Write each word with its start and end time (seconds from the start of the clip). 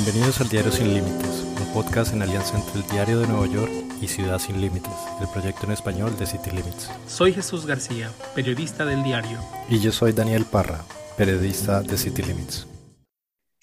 Bienvenidos 0.00 0.40
al 0.40 0.48
Diario 0.48 0.70
Sin 0.70 0.94
Límites, 0.94 1.44
un 1.60 1.74
podcast 1.74 2.14
en 2.14 2.22
alianza 2.22 2.56
entre 2.56 2.80
el 2.80 2.86
Diario 2.86 3.18
de 3.18 3.26
Nueva 3.26 3.52
York 3.52 3.72
y 4.00 4.06
Ciudad 4.06 4.38
Sin 4.38 4.60
Límites, 4.60 4.92
el 5.20 5.26
proyecto 5.26 5.66
en 5.66 5.72
español 5.72 6.16
de 6.16 6.24
City 6.24 6.50
Limits. 6.50 6.88
Soy 7.08 7.32
Jesús 7.32 7.66
García, 7.66 8.12
periodista 8.32 8.84
del 8.84 9.02
diario. 9.02 9.40
Y 9.68 9.80
yo 9.80 9.90
soy 9.90 10.12
Daniel 10.12 10.44
Parra, 10.44 10.84
periodista 11.16 11.82
de 11.82 11.98
City 11.98 12.22
Limits. 12.22 12.68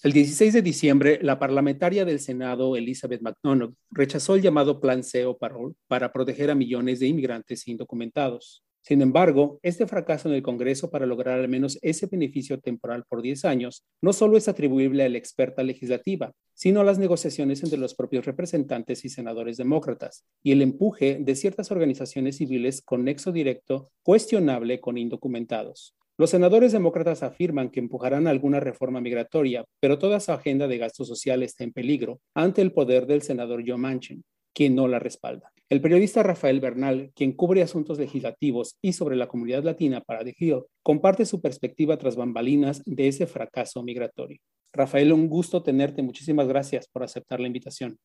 El 0.03 0.11
16 0.11 0.55
de 0.55 0.61
diciembre, 0.61 1.19
la 1.21 1.39
parlamentaria 1.39 2.03
del 2.03 2.19
Senado, 2.19 2.75
Elizabeth 2.75 3.21
McDonough, 3.21 3.73
rechazó 3.89 4.35
el 4.35 4.41
llamado 4.41 4.81
Plan 4.81 5.05
C 5.05 5.25
o 5.25 5.37
Parole 5.37 5.75
para 5.87 6.11
proteger 6.11 6.51
a 6.51 6.55
millones 6.55 6.99
de 6.99 7.07
inmigrantes 7.07 7.65
indocumentados. 7.65 8.64
Sin 8.87 9.01
embargo, 9.01 9.57
este 9.63 9.87
fracaso 9.87 10.29
en 10.29 10.35
el 10.35 10.43
Congreso 10.43 10.91
para 10.91 11.07
lograr 11.07 11.39
al 11.39 11.49
menos 11.49 11.79
ese 11.81 12.05
beneficio 12.05 12.59
temporal 12.59 13.03
por 13.09 13.23
10 13.23 13.43
años 13.45 13.83
no 13.99 14.13
solo 14.13 14.37
es 14.37 14.47
atribuible 14.47 15.03
a 15.03 15.09
la 15.09 15.17
experta 15.17 15.63
legislativa, 15.63 16.33
sino 16.53 16.81
a 16.81 16.83
las 16.83 16.99
negociaciones 16.99 17.63
entre 17.63 17.79
los 17.79 17.95
propios 17.95 18.27
representantes 18.27 19.03
y 19.03 19.09
senadores 19.09 19.57
demócratas 19.57 20.27
y 20.43 20.51
el 20.51 20.61
empuje 20.61 21.17
de 21.19 21.35
ciertas 21.35 21.71
organizaciones 21.71 22.37
civiles 22.37 22.83
con 22.83 23.03
nexo 23.03 23.31
directo 23.31 23.89
cuestionable 24.03 24.79
con 24.79 24.99
indocumentados. 24.99 25.95
Los 26.15 26.29
senadores 26.29 26.71
demócratas 26.71 27.23
afirman 27.23 27.71
que 27.71 27.79
empujarán 27.79 28.27
alguna 28.27 28.59
reforma 28.59 29.01
migratoria, 29.01 29.65
pero 29.79 29.97
toda 29.97 30.19
su 30.19 30.31
agenda 30.31 30.67
de 30.67 30.77
gasto 30.77 31.05
social 31.05 31.41
está 31.41 31.63
en 31.63 31.73
peligro 31.73 32.21
ante 32.35 32.61
el 32.61 32.71
poder 32.71 33.07
del 33.07 33.23
senador 33.23 33.63
Joe 33.65 33.77
Manchin, 33.77 34.23
quien 34.53 34.75
no 34.75 34.87
la 34.87 34.99
respalda. 34.99 35.54
El 35.67 35.81
periodista 35.81 36.21
Rafael 36.21 36.59
Bernal, 36.59 37.11
quien 37.15 37.31
cubre 37.31 37.63
asuntos 37.63 37.97
legislativos 37.97 38.77
y 38.83 38.93
sobre 38.93 39.15
la 39.15 39.27
comunidad 39.27 39.63
latina 39.63 39.99
para 39.99 40.23
The 40.23 40.35
Hill, 40.37 40.61
comparte 40.83 41.25
su 41.25 41.41
perspectiva 41.41 41.97
tras 41.97 42.15
bambalinas 42.15 42.83
de 42.85 43.07
ese 43.07 43.25
fracaso 43.25 43.81
migratorio. 43.81 44.39
Rafael, 44.71 45.11
un 45.11 45.27
gusto 45.27 45.63
tenerte. 45.63 46.03
Muchísimas 46.03 46.47
gracias 46.47 46.87
por 46.87 47.01
aceptar 47.01 47.39
la 47.39 47.47
invitación. 47.47 47.97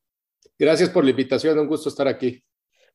Gracias 0.58 0.88
por 0.88 1.04
la 1.04 1.10
invitación, 1.10 1.58
un 1.58 1.66
gusto 1.66 1.90
estar 1.90 2.08
aquí. 2.08 2.42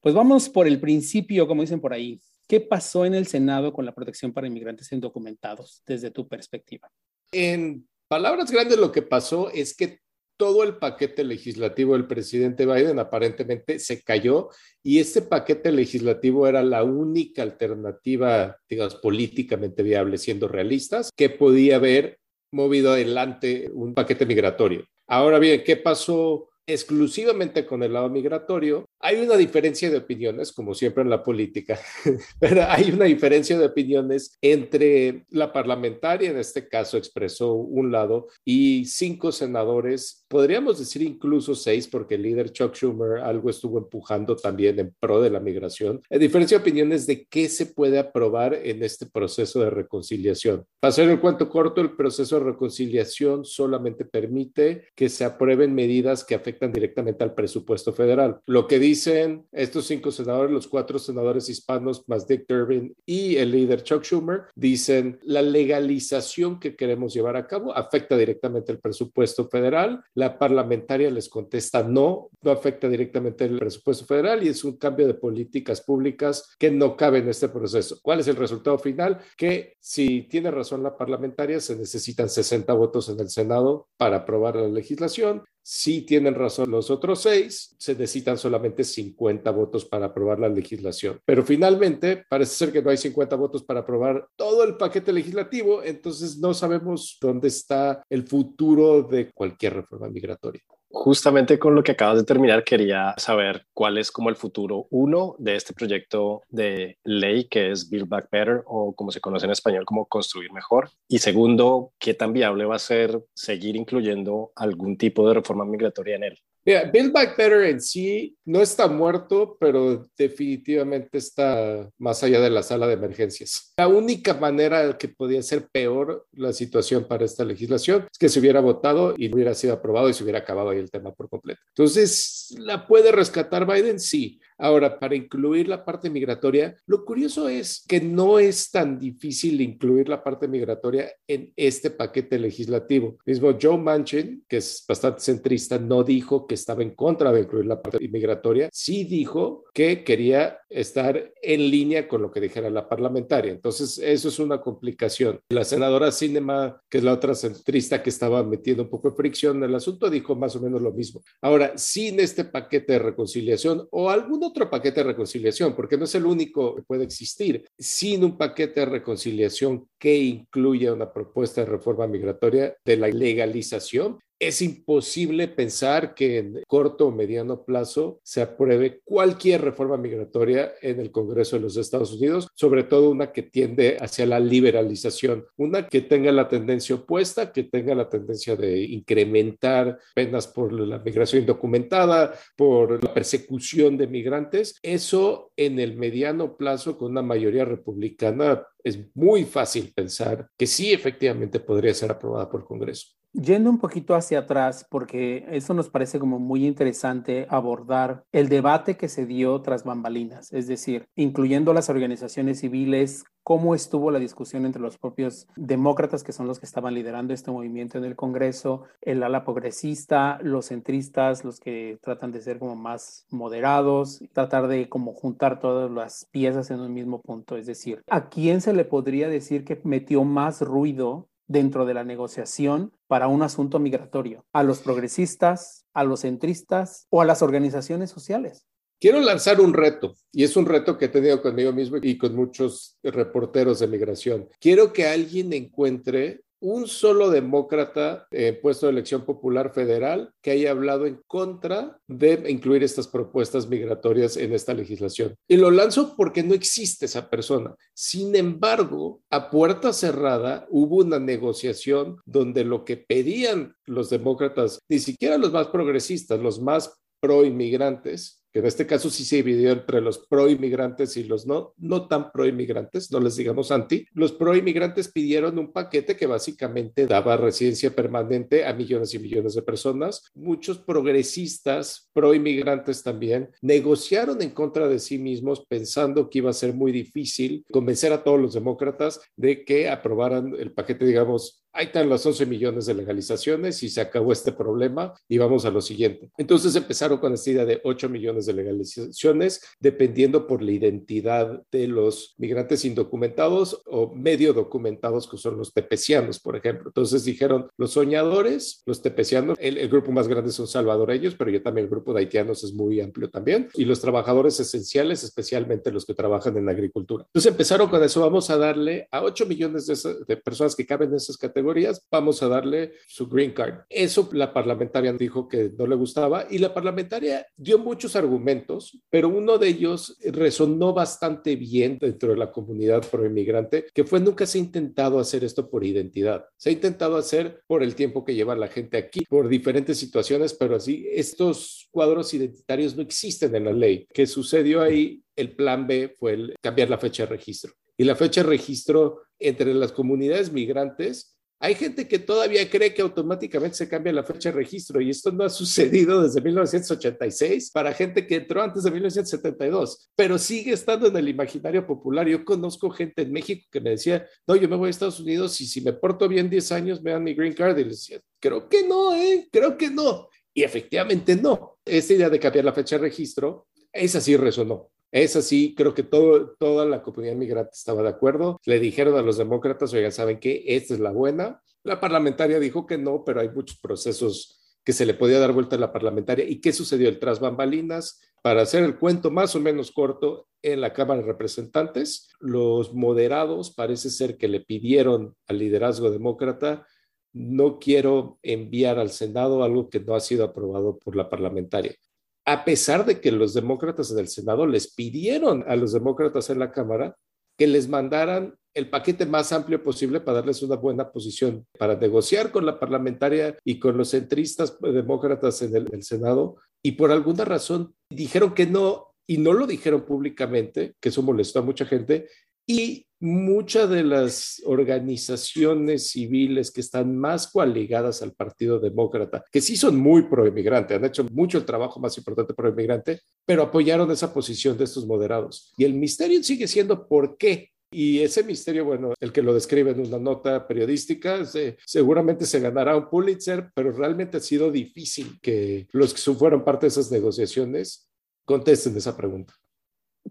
Pues 0.01 0.15
vamos 0.15 0.49
por 0.49 0.65
el 0.65 0.79
principio, 0.79 1.45
como 1.47 1.61
dicen 1.61 1.79
por 1.79 1.93
ahí. 1.93 2.19
¿Qué 2.47 2.59
pasó 2.59 3.05
en 3.05 3.13
el 3.13 3.27
Senado 3.27 3.71
con 3.71 3.85
la 3.85 3.93
protección 3.93 4.33
para 4.33 4.47
inmigrantes 4.47 4.91
indocumentados 4.91 5.83
desde 5.85 6.09
tu 6.09 6.27
perspectiva? 6.27 6.89
En 7.31 7.87
palabras 8.07 8.49
grandes, 8.49 8.79
lo 8.79 8.91
que 8.91 9.03
pasó 9.03 9.51
es 9.51 9.75
que 9.75 9.99
todo 10.37 10.63
el 10.63 10.77
paquete 10.77 11.23
legislativo 11.23 11.93
del 11.93 12.07
presidente 12.07 12.65
Biden 12.65 12.99
aparentemente 12.99 13.79
se 13.79 14.03
cayó 14.03 14.49
y 14.83 14.99
este 14.99 15.21
paquete 15.21 15.71
legislativo 15.71 16.47
era 16.47 16.63
la 16.63 16.83
única 16.83 17.41
alternativa, 17.41 18.57
digamos, 18.69 18.95
políticamente 18.95 19.83
viable, 19.83 20.17
siendo 20.17 20.47
realistas, 20.47 21.09
que 21.15 21.29
podía 21.29 21.77
haber 21.77 22.19
movido 22.51 22.91
adelante 22.91 23.69
un 23.73 23.93
paquete 23.93 24.25
migratorio. 24.25 24.85
Ahora 25.07 25.39
bien, 25.39 25.63
¿qué 25.63 25.77
pasó 25.77 26.49
exclusivamente 26.67 27.65
con 27.65 27.83
el 27.83 27.93
lado 27.93 28.09
migratorio? 28.09 28.85
Hay 28.99 29.17
una 29.17 29.37
diferencia 29.37 29.89
de 29.89 29.97
opiniones, 29.97 30.51
como 30.51 30.73
siempre 30.73 31.03
en 31.03 31.09
la 31.09 31.23
política, 31.23 31.79
pero 32.39 32.63
hay 32.67 32.91
una 32.91 33.05
diferencia 33.05 33.57
de 33.57 33.65
opiniones 33.65 34.37
entre 34.41 35.25
la 35.29 35.53
parlamentaria, 35.53 36.31
en 36.31 36.37
este 36.37 36.67
caso 36.67 36.97
expresó 36.97 37.53
un 37.53 37.91
lado, 37.91 38.27
y 38.43 38.85
cinco 38.85 39.31
senadores, 39.31 40.25
podríamos 40.27 40.79
decir 40.79 41.01
incluso 41.01 41.55
seis, 41.55 41.87
porque 41.87 42.15
el 42.15 42.23
líder 42.23 42.51
Chuck 42.51 42.73
Schumer 42.73 43.19
algo 43.19 43.49
estuvo 43.49 43.77
empujando 43.77 44.35
también 44.35 44.79
en 44.79 44.95
pro 44.99 45.21
de 45.21 45.29
la 45.29 45.39
migración. 45.39 46.01
Hay 46.09 46.19
diferencia 46.19 46.57
de 46.57 46.61
opiniones 46.61 47.05
de 47.05 47.25
qué 47.25 47.47
se 47.49 47.67
puede 47.67 47.99
aprobar 47.99 48.53
en 48.53 48.81
este 48.81 49.05
proceso 49.05 49.59
de 49.59 49.69
reconciliación. 49.69 50.65
Para 50.79 50.89
hacer 50.89 51.09
el 51.09 51.19
cuento 51.19 51.49
corto, 51.49 51.81
el 51.81 51.95
proceso 51.95 52.39
de 52.39 52.45
reconciliación 52.45 53.45
solamente 53.45 54.05
permite 54.05 54.87
que 54.95 55.09
se 55.09 55.25
aprueben 55.25 55.75
medidas 55.75 56.23
que 56.23 56.35
directamente 56.59 57.23
al 57.23 57.33
presupuesto 57.33 57.93
federal. 57.93 58.39
Lo 58.45 58.67
que 58.67 58.79
dice 58.79 58.95
dicen 58.95 59.45
estos 59.51 59.87
cinco 59.87 60.09
senadores, 60.09 60.51
los 60.51 60.67
cuatro 60.67 60.97
senadores 60.99 61.49
hispanos 61.49 62.07
más 62.07 62.25
Dick 62.27 62.45
Durbin 62.47 62.95
y 63.05 63.35
el 63.35 63.51
líder 63.51 63.83
Chuck 63.83 64.03
Schumer, 64.03 64.43
dicen 64.55 65.19
la 65.23 65.41
legalización 65.41 66.59
que 66.61 66.77
queremos 66.77 67.13
llevar 67.13 67.35
a 67.35 67.45
cabo 67.45 67.75
afecta 67.75 68.17
directamente 68.17 68.71
el 68.71 68.79
presupuesto 68.79 69.49
federal. 69.49 70.01
La 70.13 70.39
parlamentaria 70.39 71.11
les 71.11 71.27
contesta 71.27 71.83
no, 71.83 72.29
no 72.41 72.51
afecta 72.51 72.87
directamente 72.87 73.43
el 73.43 73.59
presupuesto 73.59 74.05
federal 74.05 74.43
y 74.43 74.47
es 74.47 74.63
un 74.63 74.77
cambio 74.77 75.07
de 75.07 75.15
políticas 75.15 75.81
públicas 75.81 76.55
que 76.57 76.71
no 76.71 76.95
cabe 76.95 77.19
en 77.19 77.27
este 77.27 77.49
proceso. 77.49 77.99
¿Cuál 78.01 78.21
es 78.21 78.27
el 78.29 78.37
resultado 78.37 78.79
final? 78.79 79.19
Que 79.37 79.75
si 79.79 80.21
tiene 80.23 80.51
razón 80.51 80.83
la 80.83 80.95
parlamentaria, 80.95 81.59
se 81.59 81.75
necesitan 81.75 82.29
60 82.29 82.73
votos 82.73 83.09
en 83.09 83.19
el 83.19 83.29
Senado 83.29 83.89
para 83.97 84.17
aprobar 84.17 84.55
la 84.55 84.69
legislación. 84.69 85.43
Si 85.67 86.03
tienen 86.03 86.35
razón 86.35 86.69
los 86.69 86.91
otros 86.91 87.23
seis, 87.23 87.75
se 87.79 87.93
necesitan 87.93 88.37
solamente 88.37 88.83
50 88.83 89.49
votos 89.49 89.83
para 89.83 90.05
aprobar 90.05 90.39
la 90.39 90.47
legislación. 90.47 91.19
Pero 91.25 91.43
finalmente 91.43 92.23
parece 92.29 92.53
ser 92.53 92.71
que 92.71 92.83
no 92.83 92.91
hay 92.91 92.97
50 92.97 93.35
votos 93.35 93.63
para 93.63 93.79
aprobar 93.79 94.27
todo 94.35 94.63
el 94.63 94.77
paquete 94.77 95.11
legislativo, 95.11 95.81
entonces 95.81 96.37
no 96.37 96.53
sabemos 96.53 97.17
dónde 97.19 97.47
está 97.47 98.03
el 98.11 98.27
futuro 98.27 99.01
de 99.01 99.31
cualquier 99.31 99.73
reforma 99.77 100.07
migratoria. 100.07 100.61
Justamente 100.97 101.59
con 101.59 101.75
lo 101.75 101.83
que 101.83 101.91
acabas 101.91 102.15
de 102.15 102.23
terminar, 102.23 102.63
quería 102.63 103.13
saber 103.17 103.65
cuál 103.73 103.97
es 103.97 104.11
como 104.11 104.29
el 104.29 104.37
futuro, 104.37 104.87
uno, 104.91 105.35
de 105.39 105.57
este 105.57 105.73
proyecto 105.73 106.41
de 106.47 106.97
ley 107.03 107.49
que 107.49 107.69
es 107.69 107.89
Build 107.89 108.07
Back 108.07 108.29
Better 108.31 108.63
o 108.65 108.95
como 108.95 109.11
se 109.11 109.19
conoce 109.19 109.45
en 109.45 109.51
español 109.51 109.83
como 109.83 110.05
construir 110.05 110.53
mejor. 110.53 110.89
Y 111.09 111.17
segundo, 111.17 111.91
qué 111.99 112.13
tan 112.13 112.31
viable 112.31 112.63
va 112.63 112.77
a 112.77 112.79
ser 112.79 113.21
seguir 113.33 113.75
incluyendo 113.75 114.53
algún 114.55 114.97
tipo 114.97 115.27
de 115.27 115.33
reforma 115.33 115.65
migratoria 115.65 116.15
en 116.15 116.23
él. 116.23 116.39
Build 116.65 117.11
Back 117.11 117.37
Better 117.37 117.63
en 117.65 117.79
sí 117.79 118.35
no 118.43 118.61
está 118.61 118.87
muerto, 118.87 119.55
pero 119.59 120.07
definitivamente 120.17 121.19
está 121.19 121.89
más 121.99 122.23
allá 122.23 122.41
de 122.41 122.49
la 122.49 122.63
sala 122.63 122.87
de 122.87 122.93
emergencias. 122.93 123.73
La 123.77 123.87
única 123.87 124.33
manera 124.33 124.97
que 124.97 125.07
podía 125.07 125.43
ser 125.43 125.67
peor 125.67 126.25
la 126.33 126.53
situación 126.53 127.07
para 127.07 127.25
esta 127.25 127.45
legislación 127.45 128.07
es 128.11 128.17
que 128.17 128.29
se 128.29 128.39
hubiera 128.39 128.61
votado 128.61 129.13
y 129.15 129.31
hubiera 129.31 129.53
sido 129.53 129.73
aprobado 129.73 130.09
y 130.09 130.13
se 130.13 130.23
hubiera 130.23 130.39
acabado 130.39 130.69
ahí 130.69 130.79
el 130.79 130.89
tema 130.89 131.13
por 131.13 131.29
completo. 131.29 131.61
Entonces, 131.69 132.55
¿la 132.57 132.87
puede 132.87 133.11
rescatar 133.11 133.67
Biden? 133.67 133.99
Sí. 133.99 134.39
Ahora, 134.57 134.99
para 134.99 135.15
incluir 135.15 135.67
la 135.67 135.83
parte 135.83 136.09
migratoria, 136.09 136.75
lo 136.85 137.03
curioso 137.03 137.49
es 137.49 137.83
que 137.87 137.99
no 137.99 138.39
es 138.39 138.71
tan 138.71 138.97
difícil 138.97 139.59
incluir 139.59 140.07
la 140.07 140.23
parte 140.23 140.47
migratoria 140.47 141.11
en 141.27 141.51
este 141.55 141.89
paquete 141.89 142.39
legislativo. 142.39 143.17
Mismo 143.25 143.57
Joe 143.61 143.77
Manchin, 143.77 144.45
que 144.47 144.57
es 144.57 144.85
bastante 144.87 145.19
centrista, 145.21 145.77
no 145.77 146.03
dijo 146.03 146.47
que 146.47 146.55
estaba 146.55 146.83
en 146.83 146.95
contra 146.95 147.31
de 147.31 147.41
incluir 147.41 147.65
la 147.65 147.81
parte 147.81 148.07
migratoria, 148.07 148.69
sí 148.71 149.03
dijo 149.03 149.65
que 149.73 150.03
quería 150.03 150.59
estar 150.69 151.33
en 151.41 151.69
línea 151.69 152.07
con 152.07 152.21
lo 152.21 152.31
que 152.31 152.41
dijera 152.41 152.69
la 152.69 152.87
parlamentaria. 152.87 153.51
Entonces, 153.51 153.97
eso 153.97 154.29
es 154.29 154.39
una 154.39 154.61
complicación. 154.61 155.39
La 155.49 155.63
senadora 155.65 156.11
Cinema, 156.11 156.81
que 156.89 156.99
es 156.99 157.03
la 157.03 157.13
otra 157.13 157.35
centrista 157.35 158.01
que 158.01 158.09
estaba 158.09 158.43
metiendo 158.43 158.83
un 158.83 158.89
poco 158.89 159.09
de 159.09 159.15
fricción 159.15 159.57
en 159.57 159.69
el 159.69 159.75
asunto, 159.75 160.09
dijo 160.09 160.35
más 160.35 160.55
o 160.55 160.61
menos 160.61 160.81
lo 160.81 160.93
mismo. 160.93 161.21
Ahora, 161.41 161.77
sin 161.77 162.19
este 162.19 162.45
paquete 162.45 162.93
de 162.93 162.99
reconciliación 162.99 163.87
o 163.91 164.09
algún 164.09 164.44
otro 164.45 164.69
paquete 164.69 165.01
de 165.01 165.07
reconciliación, 165.07 165.75
porque 165.75 165.97
no 165.97 166.05
es 166.05 166.15
el 166.15 166.25
único 166.25 166.75
que 166.75 166.83
puede 166.83 167.03
existir, 167.03 167.65
sin 167.77 168.23
un 168.23 168.37
paquete 168.37 168.81
de 168.81 168.85
reconciliación 168.85 169.87
que 169.97 170.17
incluya 170.17 170.93
una 170.93 171.11
propuesta 171.11 171.61
de 171.61 171.67
reforma 171.67 172.07
migratoria 172.07 172.75
de 172.83 172.97
la 172.97 173.07
legalización, 173.07 174.19
es 174.39 174.61
imposible 174.61 175.47
pensar 175.47 176.13
que 176.13 176.39
en 176.39 176.61
corto 176.67 177.07
o 177.07 177.11
mediano 177.11 177.63
plazo 177.63 178.19
se 178.23 178.41
apruebe 178.41 179.01
cualquier 179.03 179.61
reforma 179.61 179.97
migratoria 179.97 180.73
en 180.81 180.99
el 180.99 181.11
Congreso 181.11 181.55
de 181.55 181.61
los 181.61 181.77
Estados 181.77 182.13
Unidos, 182.13 182.47
sobre 182.53 182.83
todo 182.83 183.09
una 183.09 183.31
que 183.31 183.43
tiende 183.43 183.97
hacia 183.99 184.25
la 184.25 184.39
liberalización, 184.39 185.45
una 185.57 185.87
que 185.87 186.01
tenga 186.01 186.31
la 186.31 186.49
tendencia 186.49 186.95
opuesta, 186.95 187.51
que 187.51 187.63
tenga 187.63 187.95
la 187.95 188.09
tendencia 188.09 188.55
de 188.55 188.81
incrementar 188.83 189.99
penas 190.13 190.47
por 190.47 190.73
la 190.73 190.99
migración 190.99 191.41
indocumentada, 191.41 192.33
por 192.55 193.03
la 193.03 193.13
persecución 193.13 193.97
de 193.97 194.07
migrantes. 194.07 194.77
Eso 194.81 195.51
en 195.55 195.79
el 195.79 195.95
mediano 195.95 196.57
plazo 196.57 196.97
con 196.97 197.11
una 197.11 197.21
mayoría 197.21 197.65
republicana 197.65 198.65
es 198.83 198.99
muy 199.15 199.45
fácil 199.45 199.91
pensar 199.95 200.47
que 200.57 200.67
sí 200.67 200.93
efectivamente 200.93 201.59
podría 201.59 201.93
ser 201.93 202.11
aprobada 202.11 202.49
por 202.49 202.61
el 202.61 202.67
Congreso. 202.67 203.07
Yendo 203.35 203.69
un 203.69 203.79
poquito 203.79 204.15
hacia 204.15 204.39
atrás, 204.39 204.87
porque 204.89 205.45
eso 205.49 205.73
nos 205.73 205.89
parece 205.89 206.19
como 206.19 206.39
muy 206.39 206.65
interesante 206.65 207.47
abordar 207.49 208.23
el 208.31 208.47
debate 208.47 208.95
que 208.95 209.09
se 209.09 209.25
dio 209.25 209.61
tras 209.61 209.83
bambalinas, 209.83 210.53
es 210.53 210.67
decir, 210.67 211.09
incluyendo 211.15 211.73
las 211.73 211.89
organizaciones 211.89 212.61
civiles, 212.61 213.25
cómo 213.43 213.75
estuvo 213.75 214.09
la 214.09 214.19
discusión 214.19 214.65
entre 214.65 214.81
los 214.81 214.97
propios 214.97 215.47
demócratas, 215.57 216.23
que 216.23 216.31
son 216.31 216.47
los 216.47 216.59
que 216.59 216.65
estaban 216.65 216.93
liderando 216.93 217.33
este 217.33 217.51
movimiento 217.51 217.97
en 217.97 218.05
el 218.05 218.15
Congreso, 218.15 218.83
el 219.01 219.21
ala 219.21 219.43
progresista, 219.43 220.39
los 220.41 220.69
centristas, 220.69 221.43
los 221.43 221.59
que 221.59 221.99
tratan 222.01 222.31
de 222.31 222.41
ser 222.41 222.57
como 222.57 222.77
más 222.77 223.27
moderados, 223.29 224.23
tratar 224.31 224.69
de 224.69 224.87
como 224.87 225.13
juntar 225.13 225.59
todas 225.59 225.91
las 225.91 226.25
piezas 226.31 226.71
en 226.71 226.79
un 226.79 226.93
mismo 226.93 227.21
punto, 227.21 227.57
es 227.57 227.65
decir, 227.65 228.01
¿a 228.09 228.29
quién 228.29 228.61
se 228.61 228.71
le 228.71 228.85
podría 228.85 229.27
decir 229.27 229.65
que 229.65 229.81
metió 229.83 230.23
más 230.23 230.61
ruido 230.61 231.27
dentro 231.47 231.85
de 231.85 231.93
la 231.93 232.03
negociación 232.03 232.91
para 233.07 233.27
un 233.27 233.43
asunto 233.43 233.79
migratorio, 233.79 234.45
a 234.53 234.63
los 234.63 234.79
progresistas, 234.79 235.85
a 235.93 236.03
los 236.03 236.21
centristas 236.21 237.07
o 237.09 237.21
a 237.21 237.25
las 237.25 237.41
organizaciones 237.41 238.09
sociales. 238.09 238.65
Quiero 238.99 239.19
lanzar 239.19 239.59
un 239.59 239.73
reto, 239.73 240.15
y 240.31 240.43
es 240.45 240.55
un 240.55 240.65
reto 240.65 240.97
que 240.97 241.05
he 241.05 241.09
tenido 241.09 241.41
conmigo 241.41 241.73
mismo 241.73 241.97
y 242.01 242.17
con 242.17 242.33
muchos 242.33 242.97
reporteros 243.03 243.79
de 243.79 243.87
migración. 243.87 244.47
Quiero 244.59 244.93
que 244.93 245.05
alguien 245.05 245.51
encuentre 245.51 246.44
un 246.59 246.87
solo 246.87 247.29
demócrata 247.29 248.27
en 248.31 248.59
puesto 248.61 248.85
de 248.85 248.93
elección 248.93 249.25
popular 249.25 249.73
federal 249.73 250.31
que 250.41 250.51
haya 250.51 250.71
hablado 250.71 251.05
en 251.05 251.19
contra 251.27 251.99
de 252.07 252.43
incluir 252.49 252.83
estas 252.83 253.07
propuestas 253.07 253.67
migratorias 253.67 254.37
en 254.37 254.53
esta 254.53 254.73
legislación. 254.73 255.35
Y 255.47 255.57
lo 255.57 255.71
lanzo 255.71 256.15
porque 256.15 256.43
no 256.43 256.53
existe 256.53 257.05
esa 257.05 257.29
persona. 257.29 257.75
Sin 257.93 258.35
embargo, 258.35 259.21
a 259.29 259.49
puerta 259.49 259.93
cerrada 259.93 260.65
hubo 260.69 260.97
una 260.97 261.19
negociación 261.19 262.17
donde 262.25 262.63
lo 262.63 262.85
que 262.85 262.97
pedían 262.97 263.75
los 263.85 264.09
demócratas, 264.09 264.79
ni 264.89 264.99
siquiera 264.99 265.37
los 265.37 265.51
más 265.51 265.67
progresistas, 265.67 266.39
los 266.39 266.61
más 266.61 266.99
pro 267.19 267.45
inmigrantes, 267.45 268.45
que 268.55 268.59
en 268.59 268.67
este 268.67 268.87
caso 268.87 269.09
sí 269.09 269.25
se 269.25 269.35
dividió 269.35 269.71
entre 269.73 269.99
los 269.99 270.17
pro 270.17 270.49
inmigrantes 270.49 271.17
y 271.17 271.25
los 271.25 271.45
no, 271.45 271.73
no 271.77 272.07
tan 272.07 272.31
pro 272.31 272.47
inmigrantes, 272.47 273.11
no 273.11 273.19
les 273.19 273.35
digamos 273.35 273.69
anti. 273.69 274.07
Los 274.13 274.31
pro 274.31 274.55
inmigrantes 274.55 275.11
pidieron 275.11 275.59
un 275.59 275.73
paquete 275.73 276.15
que 276.15 276.25
básicamente 276.25 277.05
daba 277.05 277.35
residencia 277.35 277.93
permanente 277.93 278.65
a 278.65 278.71
millones 278.71 279.13
y 279.13 279.19
millones 279.19 279.55
de 279.55 279.61
personas. 279.61 280.31
Muchos 280.33 280.77
progresistas 280.77 282.09
pro 282.13 282.33
inmigrantes 282.33 283.03
también 283.03 283.49
negociaron 283.61 284.41
en 284.41 284.51
contra 284.51 284.87
de 284.87 284.99
sí 284.99 285.17
mismos 285.17 285.65
pensando 285.65 286.29
que 286.29 286.37
iba 286.37 286.49
a 286.49 286.53
ser 286.53 286.73
muy 286.73 286.93
difícil 286.93 287.65
convencer 287.69 288.13
a 288.13 288.23
todos 288.23 288.39
los 288.39 288.53
demócratas 288.53 289.19
de 289.35 289.65
que 289.65 289.89
aprobaran 289.89 290.55
el 290.57 290.71
paquete, 290.71 291.05
digamos, 291.05 291.64
ahí 291.75 291.87
están 291.87 292.09
los 292.09 292.25
11 292.25 292.45
millones 292.45 292.85
de 292.85 292.93
legalizaciones 292.93 293.83
y 293.83 293.89
se 293.89 294.01
acabó 294.01 294.31
este 294.31 294.51
problema 294.53 295.13
y 295.27 295.37
vamos 295.37 295.65
a 295.65 295.71
lo 295.71 295.81
siguiente. 295.81 296.31
Entonces 296.37 296.75
empezaron 296.75 297.19
con 297.19 297.33
esta 297.33 297.51
idea 297.51 297.65
de 297.65 297.81
8 297.83 298.09
millones 298.09 298.45
de 298.45 298.53
legalizaciones, 298.53 299.61
dependiendo 299.79 300.47
por 300.47 300.61
la 300.61 300.71
identidad 300.71 301.61
de 301.71 301.87
los 301.87 302.33
migrantes 302.37 302.85
indocumentados 302.85 303.81
o 303.85 304.13
medio 304.15 304.53
documentados, 304.53 305.29
que 305.29 305.37
son 305.37 305.57
los 305.57 305.73
tepecianos, 305.73 306.39
por 306.39 306.55
ejemplo. 306.55 306.89
Entonces 306.89 307.25
dijeron 307.25 307.67
los 307.77 307.91
soñadores, 307.91 308.81
los 308.85 309.01
tepecianos, 309.01 309.57
el, 309.59 309.77
el 309.77 309.89
grupo 309.89 310.11
más 310.11 310.27
grande 310.27 310.51
son 310.51 310.67
salvadoreños, 310.67 311.35
pero 311.35 311.51
yo 311.51 311.61
también 311.61 311.85
el 311.85 311.91
grupo 311.91 312.13
de 312.13 312.21
haitianos 312.21 312.63
es 312.63 312.73
muy 312.73 313.01
amplio 313.01 313.29
también, 313.29 313.67
y 313.73 313.85
los 313.85 313.99
trabajadores 313.99 314.59
esenciales, 314.59 315.23
especialmente 315.23 315.91
los 315.91 316.05
que 316.05 316.13
trabajan 316.13 316.57
en 316.57 316.69
agricultura. 316.69 317.25
Entonces 317.27 317.51
empezaron 317.51 317.89
con 317.89 318.01
eso, 318.01 318.21
vamos 318.21 318.49
a 318.49 318.57
darle 318.57 319.07
a 319.11 319.23
8 319.23 319.45
millones 319.45 319.87
de, 319.87 319.95
de 320.25 320.37
personas 320.37 320.75
que 320.75 320.85
caben 320.85 321.09
en 321.09 321.15
esas 321.15 321.37
categorías 321.37 321.64
vamos 322.11 322.41
a 322.43 322.47
darle 322.47 322.93
su 323.07 323.27
green 323.27 323.53
card. 323.53 323.81
Eso 323.89 324.29
la 324.33 324.53
parlamentaria 324.53 325.13
dijo 325.13 325.47
que 325.47 325.71
no 325.77 325.87
le 325.87 325.95
gustaba 325.95 326.47
y 326.49 326.57
la 326.57 326.73
parlamentaria 326.73 327.45
dio 327.55 327.77
muchos 327.79 328.15
argumentos, 328.15 328.97
pero 329.09 329.29
uno 329.29 329.57
de 329.57 329.67
ellos 329.67 330.17
resonó 330.23 330.93
bastante 330.93 331.55
bien 331.55 331.97
dentro 331.99 332.31
de 332.31 332.37
la 332.37 332.51
comunidad 332.51 333.03
pro-inmigrante, 333.09 333.85
que 333.93 334.03
fue 334.03 334.19
nunca 334.19 334.45
se 334.45 334.57
ha 334.57 334.61
intentado 334.61 335.19
hacer 335.19 335.43
esto 335.43 335.69
por 335.69 335.83
identidad. 335.83 336.45
Se 336.57 336.69
ha 336.69 336.73
intentado 336.73 337.17
hacer 337.17 337.61
por 337.67 337.83
el 337.83 337.95
tiempo 337.95 338.23
que 338.23 338.35
lleva 338.35 338.55
la 338.55 338.67
gente 338.67 338.97
aquí, 338.97 339.25
por 339.29 339.47
diferentes 339.47 339.97
situaciones, 339.97 340.53
pero 340.53 340.75
así 340.75 341.07
estos 341.11 341.87
cuadros 341.91 342.33
identitarios 342.33 342.95
no 342.95 343.01
existen 343.01 343.55
en 343.55 343.65
la 343.65 343.73
ley. 343.73 344.07
¿Qué 344.13 344.27
sucedió 344.27 344.81
ahí? 344.81 345.21
El 345.35 345.55
plan 345.55 345.85
B 345.85 346.13
fue 346.17 346.33
el 346.33 346.55
cambiar 346.61 346.89
la 346.89 346.97
fecha 346.97 347.23
de 347.23 347.29
registro. 347.29 347.73
Y 347.97 348.03
la 348.03 348.15
fecha 348.15 348.43
de 348.43 348.49
registro 348.49 349.21
entre 349.39 349.73
las 349.73 349.91
comunidades 349.91 350.51
migrantes 350.51 351.34
hay 351.59 351.75
gente 351.75 352.07
que 352.07 352.19
todavía 352.19 352.69
cree 352.69 352.93
que 352.93 353.01
automáticamente 353.01 353.77
se 353.77 353.87
cambia 353.87 354.11
la 354.11 354.23
fecha 354.23 354.49
de 354.49 354.57
registro 354.57 354.99
y 354.99 355.09
esto 355.09 355.31
no 355.31 355.45
ha 355.45 355.49
sucedido 355.49 356.21
desde 356.21 356.41
1986 356.41 357.71
para 357.71 357.93
gente 357.93 358.27
que 358.27 358.35
entró 358.35 358.61
antes 358.61 358.83
de 358.83 358.91
1972, 358.91 360.09
pero 360.15 360.37
sigue 360.37 360.73
estando 360.73 361.07
en 361.07 361.15
el 361.15 361.29
imaginario 361.29 361.87
popular. 361.87 362.27
Yo 362.27 362.43
conozco 362.43 362.89
gente 362.89 363.21
en 363.21 363.31
México 363.31 363.67
que 363.71 363.79
me 363.79 363.91
decía, 363.91 364.27
no, 364.45 364.55
yo 364.55 364.67
me 364.67 364.75
voy 364.75 364.87
a 364.87 364.89
Estados 364.91 365.19
Unidos 365.19 365.59
y 365.61 365.65
si 365.65 365.81
me 365.81 365.93
porto 365.93 366.27
bien 366.27 366.49
10 366.49 366.71
años 366.73 367.01
me 367.01 367.11
dan 367.11 367.23
mi 367.23 367.33
green 367.33 367.53
card 367.53 367.77
y 367.77 367.85
les 367.85 367.99
decía, 367.99 368.19
creo 368.39 368.67
que 368.67 368.87
no, 368.87 369.15
¿eh? 369.15 369.47
Creo 369.51 369.77
que 369.77 369.89
no. 369.89 370.29
Y 370.53 370.63
efectivamente 370.63 371.35
no. 371.35 371.77
Esta 371.85 372.13
idea 372.13 372.29
de 372.29 372.39
cambiar 372.39 372.65
la 372.65 372.73
fecha 372.73 372.97
de 372.97 373.03
registro, 373.03 373.67
esa 373.91 374.19
sí 374.19 374.35
resonó. 374.35 374.91
Es 375.15 375.37
así, 375.37 375.73
creo 375.75 375.93
que 375.93 376.03
toda 376.03 376.85
la 376.85 377.01
comunidad 377.01 377.35
migrante 377.35 377.71
estaba 377.73 378.03
de 378.03 378.09
acuerdo. 378.09 378.59
Le 378.65 378.81
dijeron 378.81 379.17
a 379.17 379.21
los 379.21 379.37
demócratas, 379.37 379.93
oigan, 379.93 380.11
¿saben 380.11 380.41
qué? 380.41 380.61
Esta 380.67 380.93
es 380.93 380.99
la 380.99 381.11
buena. 381.11 381.61
La 381.83 382.01
parlamentaria 382.01 382.59
dijo 382.59 382.85
que 382.85 382.97
no, 382.97 383.23
pero 383.23 383.39
hay 383.39 383.47
muchos 383.47 383.79
procesos 383.79 384.77
que 384.83 384.91
se 384.91 385.05
le 385.05 385.13
podía 385.13 385.39
dar 385.39 385.53
vuelta 385.53 385.77
a 385.77 385.79
la 385.79 385.93
parlamentaria. 385.93 386.43
¿Y 386.43 386.59
qué 386.59 386.73
sucedió? 386.73 387.07
El 387.07 387.17
tras 387.17 387.39
bambalinas, 387.39 388.19
para 388.41 388.63
hacer 388.63 388.83
el 388.83 388.99
cuento 388.99 389.31
más 389.31 389.55
o 389.55 389.61
menos 389.61 389.89
corto, 389.91 390.49
en 390.61 390.81
la 390.81 390.91
Cámara 390.91 391.21
de 391.21 391.27
Representantes, 391.27 392.27
los 392.41 392.93
moderados 392.93 393.73
parece 393.73 394.09
ser 394.09 394.35
que 394.35 394.49
le 394.49 394.59
pidieron 394.59 395.33
al 395.47 395.59
liderazgo 395.59 396.11
demócrata 396.11 396.85
no 397.31 397.79
quiero 397.79 398.37
enviar 398.43 398.99
al 398.99 399.11
Senado 399.11 399.63
algo 399.63 399.89
que 399.89 400.01
no 400.01 400.15
ha 400.15 400.19
sido 400.19 400.43
aprobado 400.43 400.99
por 400.99 401.15
la 401.15 401.29
parlamentaria 401.29 401.95
a 402.45 402.63
pesar 402.63 403.05
de 403.05 403.19
que 403.19 403.31
los 403.31 403.53
demócratas 403.53 404.11
en 404.11 404.19
el 404.19 404.27
Senado 404.27 404.67
les 404.67 404.93
pidieron 404.93 405.63
a 405.67 405.75
los 405.75 405.93
demócratas 405.93 406.49
en 406.49 406.59
la 406.59 406.71
Cámara 406.71 407.17
que 407.57 407.67
les 407.67 407.87
mandaran 407.87 408.55
el 408.75 408.89
paquete 408.89 409.25
más 409.25 409.53
amplio 409.53 409.81
posible 409.81 410.19
para 410.19 410.39
darles 410.39 410.61
una 410.61 410.75
buena 410.75 411.11
posición, 411.11 411.65
para 411.79 411.95
negociar 411.95 412.51
con 412.51 412.65
la 412.65 412.77
parlamentaria 412.77 413.57
y 413.63 413.79
con 413.79 413.97
los 413.97 414.11
centristas 414.11 414.77
demócratas 414.81 415.61
en 415.61 415.75
el, 415.75 416.03
Senado. 416.03 416.57
Y 416.83 416.91
por 416.93 417.11
alguna 417.11 417.45
razón 417.45 417.95
dijeron 418.09 418.53
que 418.53 418.65
no, 418.65 419.15
y 419.25 419.37
no 419.37 419.53
lo 419.53 419.65
dijeron 419.65 420.05
públicamente, 420.05 420.95
que 420.99 421.09
eso 421.09 421.21
molestó 421.21 421.59
a 421.59 421.63
mucha 421.63 421.85
gente, 421.85 422.27
y 422.67 423.04
muchas 423.19 423.89
de 423.89 424.03
las 424.03 424.61
organizaciones 424.65 426.09
civiles 426.09 426.71
que 426.71 426.81
están 426.81 427.17
más 427.17 427.47
coaligadas 427.47 428.21
al 428.21 428.33
Partido 428.33 428.79
Demócrata, 428.79 429.43
que 429.51 429.61
sí 429.61 429.77
son 429.77 429.97
muy 429.97 430.23
pro-inmigrante, 430.23 430.95
han 430.95 431.05
hecho 431.05 431.25
mucho 431.31 431.57
el 431.57 431.65
trabajo 431.65 431.99
más 431.99 432.17
importante 432.17 432.53
pro-inmigrante, 432.53 433.21
pero 433.45 433.63
apoyaron 433.63 434.11
esa 434.11 434.33
posición 434.33 434.77
de 434.77 434.83
estos 434.83 435.05
moderados. 435.05 435.73
Y 435.77 435.85
el 435.85 435.93
misterio 435.93 436.43
sigue 436.43 436.67
siendo 436.67 437.07
por 437.07 437.37
qué. 437.37 437.71
Y 437.91 438.19
ese 438.19 438.43
misterio, 438.43 438.83
bueno, 438.83 439.13
el 439.21 439.31
que 439.31 439.41
lo 439.41 439.53
describe 439.53 439.91
en 439.91 440.01
una 440.01 440.17
nota 440.17 440.67
periodística, 440.67 441.45
seguramente 441.85 442.45
se 442.45 442.59
ganará 442.59 442.97
un 442.97 443.09
Pulitzer, 443.09 443.69
pero 443.73 443.91
realmente 443.91 444.37
ha 444.37 444.41
sido 444.41 444.69
difícil 444.71 445.39
que 445.41 445.87
los 445.91 446.13
que 446.13 446.33
fueron 446.33 446.65
parte 446.65 446.87
de 446.87 446.89
esas 446.89 447.11
negociaciones 447.11 448.09
contesten 448.43 448.97
esa 448.97 449.15
pregunta. 449.15 449.53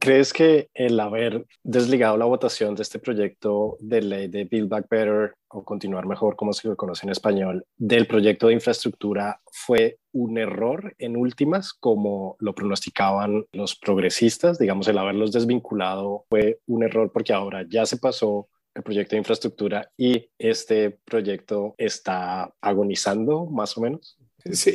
¿Crees 0.00 0.32
que 0.32 0.70
el 0.74 0.98
haber 0.98 1.46
desligado 1.62 2.16
la 2.16 2.24
votación 2.24 2.74
de 2.74 2.82
este 2.82 2.98
proyecto 2.98 3.76
de 3.78 4.02
ley 4.02 4.28
de 4.28 4.44
Build 4.44 4.68
Back 4.68 4.88
Better 4.90 5.34
o 5.48 5.64
continuar 5.64 6.06
mejor, 6.06 6.34
como 6.34 6.52
se 6.52 6.66
lo 6.66 6.76
conoce 6.76 7.06
en 7.06 7.12
español, 7.12 7.64
del 7.76 8.08
proyecto 8.08 8.48
de 8.48 8.54
infraestructura 8.54 9.40
fue 9.52 9.98
un 10.12 10.36
error 10.36 10.94
en 10.98 11.16
últimas, 11.16 11.72
como 11.72 12.36
lo 12.40 12.54
pronosticaban 12.56 13.46
los 13.52 13.76
progresistas? 13.76 14.58
Digamos, 14.58 14.88
el 14.88 14.98
haberlos 14.98 15.30
desvinculado 15.30 16.26
fue 16.28 16.58
un 16.66 16.82
error 16.82 17.12
porque 17.12 17.32
ahora 17.32 17.64
ya 17.68 17.86
se 17.86 17.98
pasó 17.98 18.48
el 18.74 18.82
proyecto 18.82 19.14
de 19.14 19.18
infraestructura 19.18 19.90
y 19.96 20.28
este 20.38 20.90
proyecto 20.90 21.76
está 21.78 22.52
agonizando 22.60 23.46
más 23.46 23.78
o 23.78 23.80
menos. 23.80 24.18
Sí, 24.52 24.74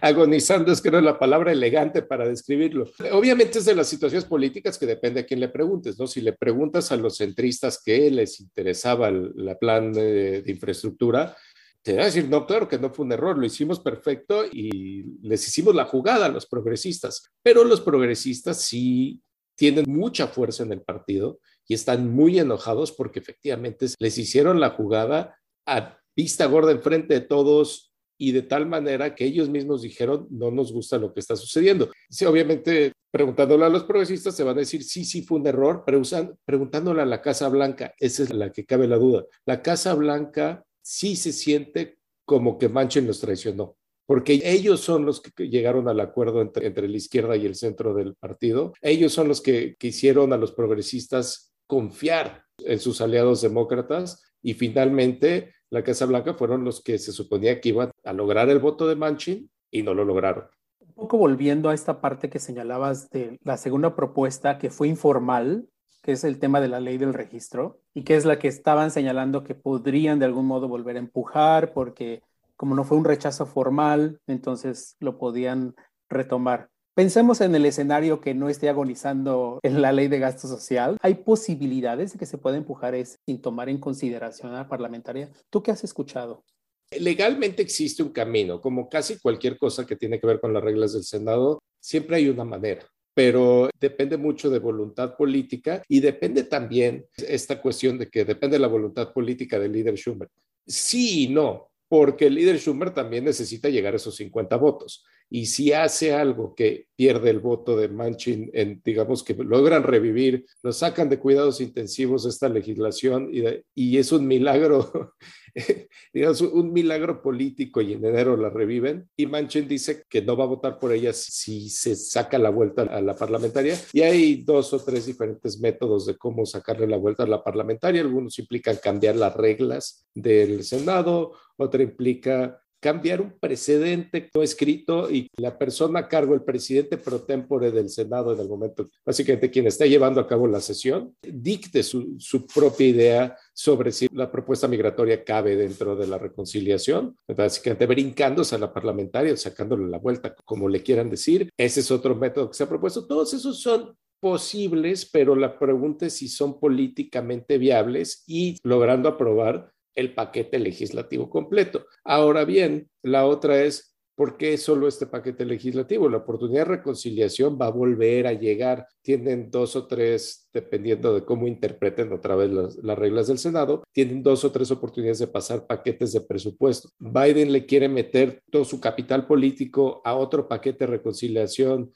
agonizando 0.00 0.72
es 0.72 0.80
creo 0.80 1.00
la 1.02 1.18
palabra 1.18 1.52
elegante 1.52 2.00
para 2.00 2.26
describirlo. 2.26 2.90
Obviamente 3.12 3.58
es 3.58 3.66
de 3.66 3.74
las 3.74 3.86
situaciones 3.86 4.24
políticas 4.24 4.78
que 4.78 4.86
depende 4.86 5.20
a 5.20 5.26
quién 5.26 5.40
le 5.40 5.50
preguntes, 5.50 5.98
¿no? 5.98 6.06
Si 6.06 6.22
le 6.22 6.32
preguntas 6.32 6.90
a 6.90 6.96
los 6.96 7.18
centristas 7.18 7.82
que 7.84 8.10
les 8.10 8.40
interesaba 8.40 9.08
el 9.08 9.56
plan 9.60 9.92
de, 9.92 10.40
de 10.40 10.50
infraestructura, 10.50 11.36
te 11.82 11.96
va 11.96 12.02
a 12.02 12.06
decir, 12.06 12.28
no, 12.28 12.46
claro 12.46 12.68
que 12.68 12.78
no 12.78 12.92
fue 12.92 13.06
un 13.06 13.12
error, 13.12 13.38
lo 13.38 13.46
hicimos 13.46 13.80
perfecto 13.80 14.44
y 14.50 15.02
les 15.22 15.46
hicimos 15.46 15.74
la 15.74 15.86
jugada 15.86 16.26
a 16.26 16.30
los 16.30 16.46
progresistas, 16.46 17.30
pero 17.42 17.64
los 17.64 17.80
progresistas 17.80 18.62
sí 18.62 19.22
tienen 19.56 19.84
mucha 19.88 20.26
fuerza 20.28 20.62
en 20.62 20.72
el 20.72 20.82
partido 20.82 21.40
y 21.66 21.74
están 21.74 22.10
muy 22.10 22.38
enojados 22.38 22.92
porque 22.92 23.18
efectivamente 23.18 23.86
les 23.98 24.18
hicieron 24.18 24.60
la 24.60 24.70
jugada 24.70 25.38
a 25.66 25.98
vista 26.16 26.46
gorda 26.46 26.72
enfrente 26.72 27.14
de 27.14 27.20
todos 27.20 27.89
y 28.20 28.32
de 28.32 28.42
tal 28.42 28.66
manera 28.66 29.14
que 29.14 29.24
ellos 29.24 29.48
mismos 29.48 29.80
dijeron, 29.80 30.26
no 30.30 30.50
nos 30.50 30.74
gusta 30.74 30.98
lo 30.98 31.14
que 31.14 31.20
está 31.20 31.36
sucediendo. 31.36 31.90
Sí, 32.10 32.26
obviamente, 32.26 32.92
preguntándole 33.10 33.64
a 33.64 33.70
los 33.70 33.84
progresistas, 33.84 34.36
se 34.36 34.44
van 34.44 34.58
a 34.58 34.60
decir, 34.60 34.84
sí, 34.84 35.06
sí 35.06 35.22
fue 35.22 35.38
un 35.38 35.46
error, 35.46 35.84
pero 35.86 35.98
usan, 35.98 36.36
preguntándole 36.44 37.00
a 37.00 37.06
la 37.06 37.22
Casa 37.22 37.48
Blanca, 37.48 37.94
esa 37.98 38.24
es 38.24 38.34
la 38.34 38.52
que 38.52 38.66
cabe 38.66 38.86
la 38.86 38.98
duda. 38.98 39.24
La 39.46 39.62
Casa 39.62 39.94
Blanca 39.94 40.62
sí 40.82 41.16
se 41.16 41.32
siente 41.32 41.96
como 42.26 42.58
que 42.58 42.68
Manchin 42.68 43.06
los 43.06 43.20
traicionó, 43.20 43.78
porque 44.04 44.42
ellos 44.44 44.80
son 44.80 45.06
los 45.06 45.22
que 45.22 45.48
llegaron 45.48 45.88
al 45.88 46.00
acuerdo 46.00 46.42
entre, 46.42 46.66
entre 46.66 46.88
la 46.88 46.98
izquierda 46.98 47.38
y 47.38 47.46
el 47.46 47.54
centro 47.54 47.94
del 47.94 48.16
partido. 48.16 48.74
Ellos 48.82 49.14
son 49.14 49.28
los 49.28 49.40
que, 49.40 49.76
que 49.78 49.88
hicieron 49.88 50.34
a 50.34 50.36
los 50.36 50.52
progresistas 50.52 51.54
confiar 51.66 52.44
en 52.58 52.78
sus 52.80 53.00
aliados 53.00 53.40
demócratas 53.40 54.22
y 54.42 54.54
finalmente 54.54 55.52
la 55.70 55.84
Casa 55.84 56.06
Blanca 56.06 56.34
fueron 56.34 56.64
los 56.64 56.82
que 56.82 56.98
se 56.98 57.12
suponía 57.12 57.60
que 57.60 57.70
iban 57.70 57.90
a 58.04 58.12
lograr 58.12 58.48
el 58.50 58.58
voto 58.58 58.88
de 58.88 58.96
Manchin 58.96 59.50
y 59.70 59.82
no 59.82 59.94
lo 59.94 60.04
lograron. 60.04 60.44
Un 60.80 60.94
poco 60.94 61.16
volviendo 61.16 61.68
a 61.68 61.74
esta 61.74 62.00
parte 62.00 62.28
que 62.28 62.38
señalabas 62.38 63.08
de 63.10 63.38
la 63.44 63.56
segunda 63.56 63.94
propuesta 63.94 64.58
que 64.58 64.70
fue 64.70 64.88
informal, 64.88 65.68
que 66.02 66.12
es 66.12 66.24
el 66.24 66.38
tema 66.38 66.60
de 66.60 66.68
la 66.68 66.80
ley 66.80 66.98
del 66.98 67.14
registro 67.14 67.80
y 67.94 68.02
que 68.02 68.16
es 68.16 68.24
la 68.24 68.38
que 68.38 68.48
estaban 68.48 68.90
señalando 68.90 69.44
que 69.44 69.54
podrían 69.54 70.18
de 70.18 70.24
algún 70.24 70.46
modo 70.46 70.68
volver 70.68 70.96
a 70.96 71.00
empujar 71.00 71.72
porque 71.72 72.22
como 72.56 72.74
no 72.74 72.84
fue 72.84 72.98
un 72.98 73.04
rechazo 73.04 73.46
formal, 73.46 74.20
entonces 74.26 74.96
lo 75.00 75.16
podían 75.16 75.74
retomar. 76.10 76.68
Pensemos 77.00 77.40
en 77.40 77.54
el 77.54 77.64
escenario 77.64 78.20
que 78.20 78.34
no 78.34 78.50
esté 78.50 78.68
agonizando 78.68 79.58
en 79.62 79.80
la 79.80 79.90
ley 79.90 80.08
de 80.08 80.18
gasto 80.18 80.46
social. 80.46 80.98
¿Hay 81.00 81.14
posibilidades 81.14 82.12
de 82.12 82.18
que 82.18 82.26
se 82.26 82.36
pueda 82.36 82.58
empujar 82.58 82.94
eso 82.94 83.16
sin 83.24 83.40
tomar 83.40 83.70
en 83.70 83.78
consideración 83.78 84.52
a 84.52 84.56
la 84.56 84.68
parlamentaria? 84.68 85.30
¿Tú 85.48 85.62
qué 85.62 85.70
has 85.70 85.82
escuchado? 85.82 86.44
Legalmente 86.90 87.62
existe 87.62 88.02
un 88.02 88.10
camino, 88.10 88.60
como 88.60 88.86
casi 88.90 89.18
cualquier 89.18 89.56
cosa 89.56 89.86
que 89.86 89.96
tiene 89.96 90.20
que 90.20 90.26
ver 90.26 90.40
con 90.40 90.52
las 90.52 90.62
reglas 90.62 90.92
del 90.92 91.04
Senado, 91.04 91.62
siempre 91.80 92.16
hay 92.16 92.28
una 92.28 92.44
manera 92.44 92.84
pero 93.12 93.68
depende 93.78 94.16
mucho 94.16 94.48
de 94.50 94.60
voluntad 94.60 95.16
política 95.16 95.82
y 95.88 96.00
depende 96.00 96.44
también 96.44 97.06
esta 97.16 97.60
cuestión 97.60 97.98
de 97.98 98.08
que 98.08 98.24
depende 98.24 98.56
de 98.56 98.60
la 98.60 98.68
voluntad 98.68 99.12
política 99.12 99.58
del 99.58 99.72
líder 99.72 99.96
Schumer. 99.96 100.28
Sí 100.66 101.24
y 101.24 101.28
no, 101.28 101.69
porque 101.90 102.28
el 102.28 102.36
líder 102.36 102.60
Schumer 102.60 102.94
también 102.94 103.24
necesita 103.24 103.68
llegar 103.68 103.94
a 103.94 103.96
esos 103.96 104.14
50 104.14 104.54
votos. 104.58 105.04
Y 105.28 105.46
si 105.46 105.72
hace 105.72 106.12
algo 106.12 106.54
que 106.54 106.86
pierde 106.94 107.30
el 107.30 107.40
voto 107.40 107.76
de 107.76 107.88
Manchin, 107.88 108.48
en, 108.54 108.80
digamos 108.84 109.24
que 109.24 109.34
logran 109.34 109.82
revivir, 109.82 110.46
lo 110.62 110.72
sacan 110.72 111.08
de 111.08 111.18
cuidados 111.18 111.60
intensivos 111.60 112.26
esta 112.26 112.48
legislación 112.48 113.28
y, 113.32 113.42
y 113.74 113.98
es 113.98 114.12
un 114.12 114.28
milagro, 114.28 115.14
digamos, 116.12 116.40
un 116.40 116.72
milagro 116.72 117.22
político 117.22 117.80
y 117.80 117.94
en 117.94 118.04
enero 118.04 118.36
la 118.36 118.50
reviven. 118.50 119.08
Y 119.16 119.26
Manchin 119.26 119.68
dice 119.68 120.04
que 120.08 120.22
no 120.22 120.36
va 120.36 120.44
a 120.44 120.48
votar 120.48 120.78
por 120.78 120.92
ella 120.92 121.12
si 121.12 121.68
se 121.68 121.94
saca 121.96 122.38
la 122.38 122.50
vuelta 122.50 122.82
a 122.82 123.00
la 123.00 123.14
parlamentaria. 123.14 123.78
Y 123.92 124.02
hay 124.02 124.42
dos 124.42 124.72
o 124.72 124.80
tres 124.80 125.06
diferentes 125.06 125.60
métodos 125.60 126.06
de 126.06 126.16
cómo 126.16 126.46
sacarle 126.46 126.86
la 126.86 126.96
vuelta 126.96 127.24
a 127.24 127.26
la 127.26 127.42
parlamentaria. 127.42 128.00
Algunos 128.00 128.38
implican 128.38 128.78
cambiar 128.82 129.16
las 129.16 129.36
reglas 129.36 130.06
del 130.14 130.64
Senado, 130.64 131.32
otra 131.56 131.82
implica 131.82 132.60
cambiar 132.80 133.20
un 133.20 133.34
precedente 133.38 134.30
no 134.34 134.42
escrito 134.42 135.10
y 135.10 135.28
la 135.36 135.58
persona 135.58 136.00
a 136.00 136.08
cargo, 136.08 136.34
el 136.34 136.42
presidente 136.42 136.96
pro 136.96 137.20
tempore 137.20 137.70
del 137.70 137.90
Senado 137.90 138.32
en 138.32 138.40
el 138.40 138.48
momento, 138.48 138.88
básicamente 139.04 139.50
quien 139.50 139.66
está 139.66 139.86
llevando 139.86 140.20
a 140.20 140.26
cabo 140.26 140.46
la 140.46 140.60
sesión, 140.60 141.14
dicte 141.22 141.82
su, 141.82 142.16
su 142.18 142.46
propia 142.46 142.86
idea 142.86 143.36
sobre 143.52 143.92
si 143.92 144.08
la 144.12 144.30
propuesta 144.30 144.66
migratoria 144.66 145.24
cabe 145.24 145.56
dentro 145.56 145.94
de 145.94 146.06
la 146.06 146.18
reconciliación, 146.18 147.16
básicamente 147.28 147.86
brincándose 147.86 148.54
a 148.54 148.58
la 148.58 148.72
parlamentaria, 148.72 149.36
sacándole 149.36 149.86
la 149.88 149.98
vuelta, 149.98 150.34
como 150.44 150.68
le 150.68 150.82
quieran 150.82 151.10
decir. 151.10 151.50
Ese 151.56 151.80
es 151.80 151.90
otro 151.90 152.16
método 152.16 152.48
que 152.48 152.54
se 152.54 152.64
ha 152.64 152.68
propuesto. 152.68 153.06
Todos 153.06 153.34
esos 153.34 153.60
son 153.60 153.94
posibles, 154.20 155.08
pero 155.10 155.34
la 155.34 155.58
pregunta 155.58 156.06
es 156.06 156.14
si 156.14 156.28
son 156.28 156.60
políticamente 156.60 157.58
viables 157.58 158.22
y 158.26 158.58
logrando 158.62 159.08
aprobar 159.08 159.72
el 159.94 160.14
paquete 160.14 160.58
legislativo 160.58 161.30
completo. 161.30 161.86
Ahora 162.04 162.44
bien, 162.44 162.88
la 163.02 163.26
otra 163.26 163.62
es, 163.62 163.96
¿por 164.14 164.36
qué 164.36 164.58
solo 164.58 164.86
este 164.86 165.06
paquete 165.06 165.44
legislativo? 165.44 166.08
La 166.08 166.18
oportunidad 166.18 166.62
de 166.62 166.76
reconciliación 166.76 167.58
va 167.60 167.66
a 167.66 167.70
volver 167.70 168.26
a 168.26 168.32
llegar. 168.32 168.86
Tienen 169.02 169.50
dos 169.50 169.76
o 169.76 169.86
tres, 169.86 170.48
dependiendo 170.52 171.14
de 171.14 171.24
cómo 171.24 171.46
interpreten 171.46 172.12
otra 172.12 172.36
vez 172.36 172.50
las, 172.50 172.98
reglas 172.98 173.28
del 173.28 173.38
Senado, 173.38 173.82
tienen 173.92 174.22
dos 174.22 174.44
o 174.44 174.52
tres 174.52 174.70
oportunidades 174.70 175.18
de 175.18 175.26
pasar 175.26 175.66
paquetes 175.66 176.12
de 176.12 176.20
presupuesto. 176.20 176.90
Biden 176.98 177.52
le 177.52 177.66
quiere 177.66 177.88
meter 177.88 178.42
todo 178.50 178.64
su 178.64 178.80
capital 178.80 179.26
político 179.26 180.02
a 180.04 180.14
otro 180.14 180.48
paquete 180.48 180.86
de 180.86 180.92
reconciliación 180.92 181.92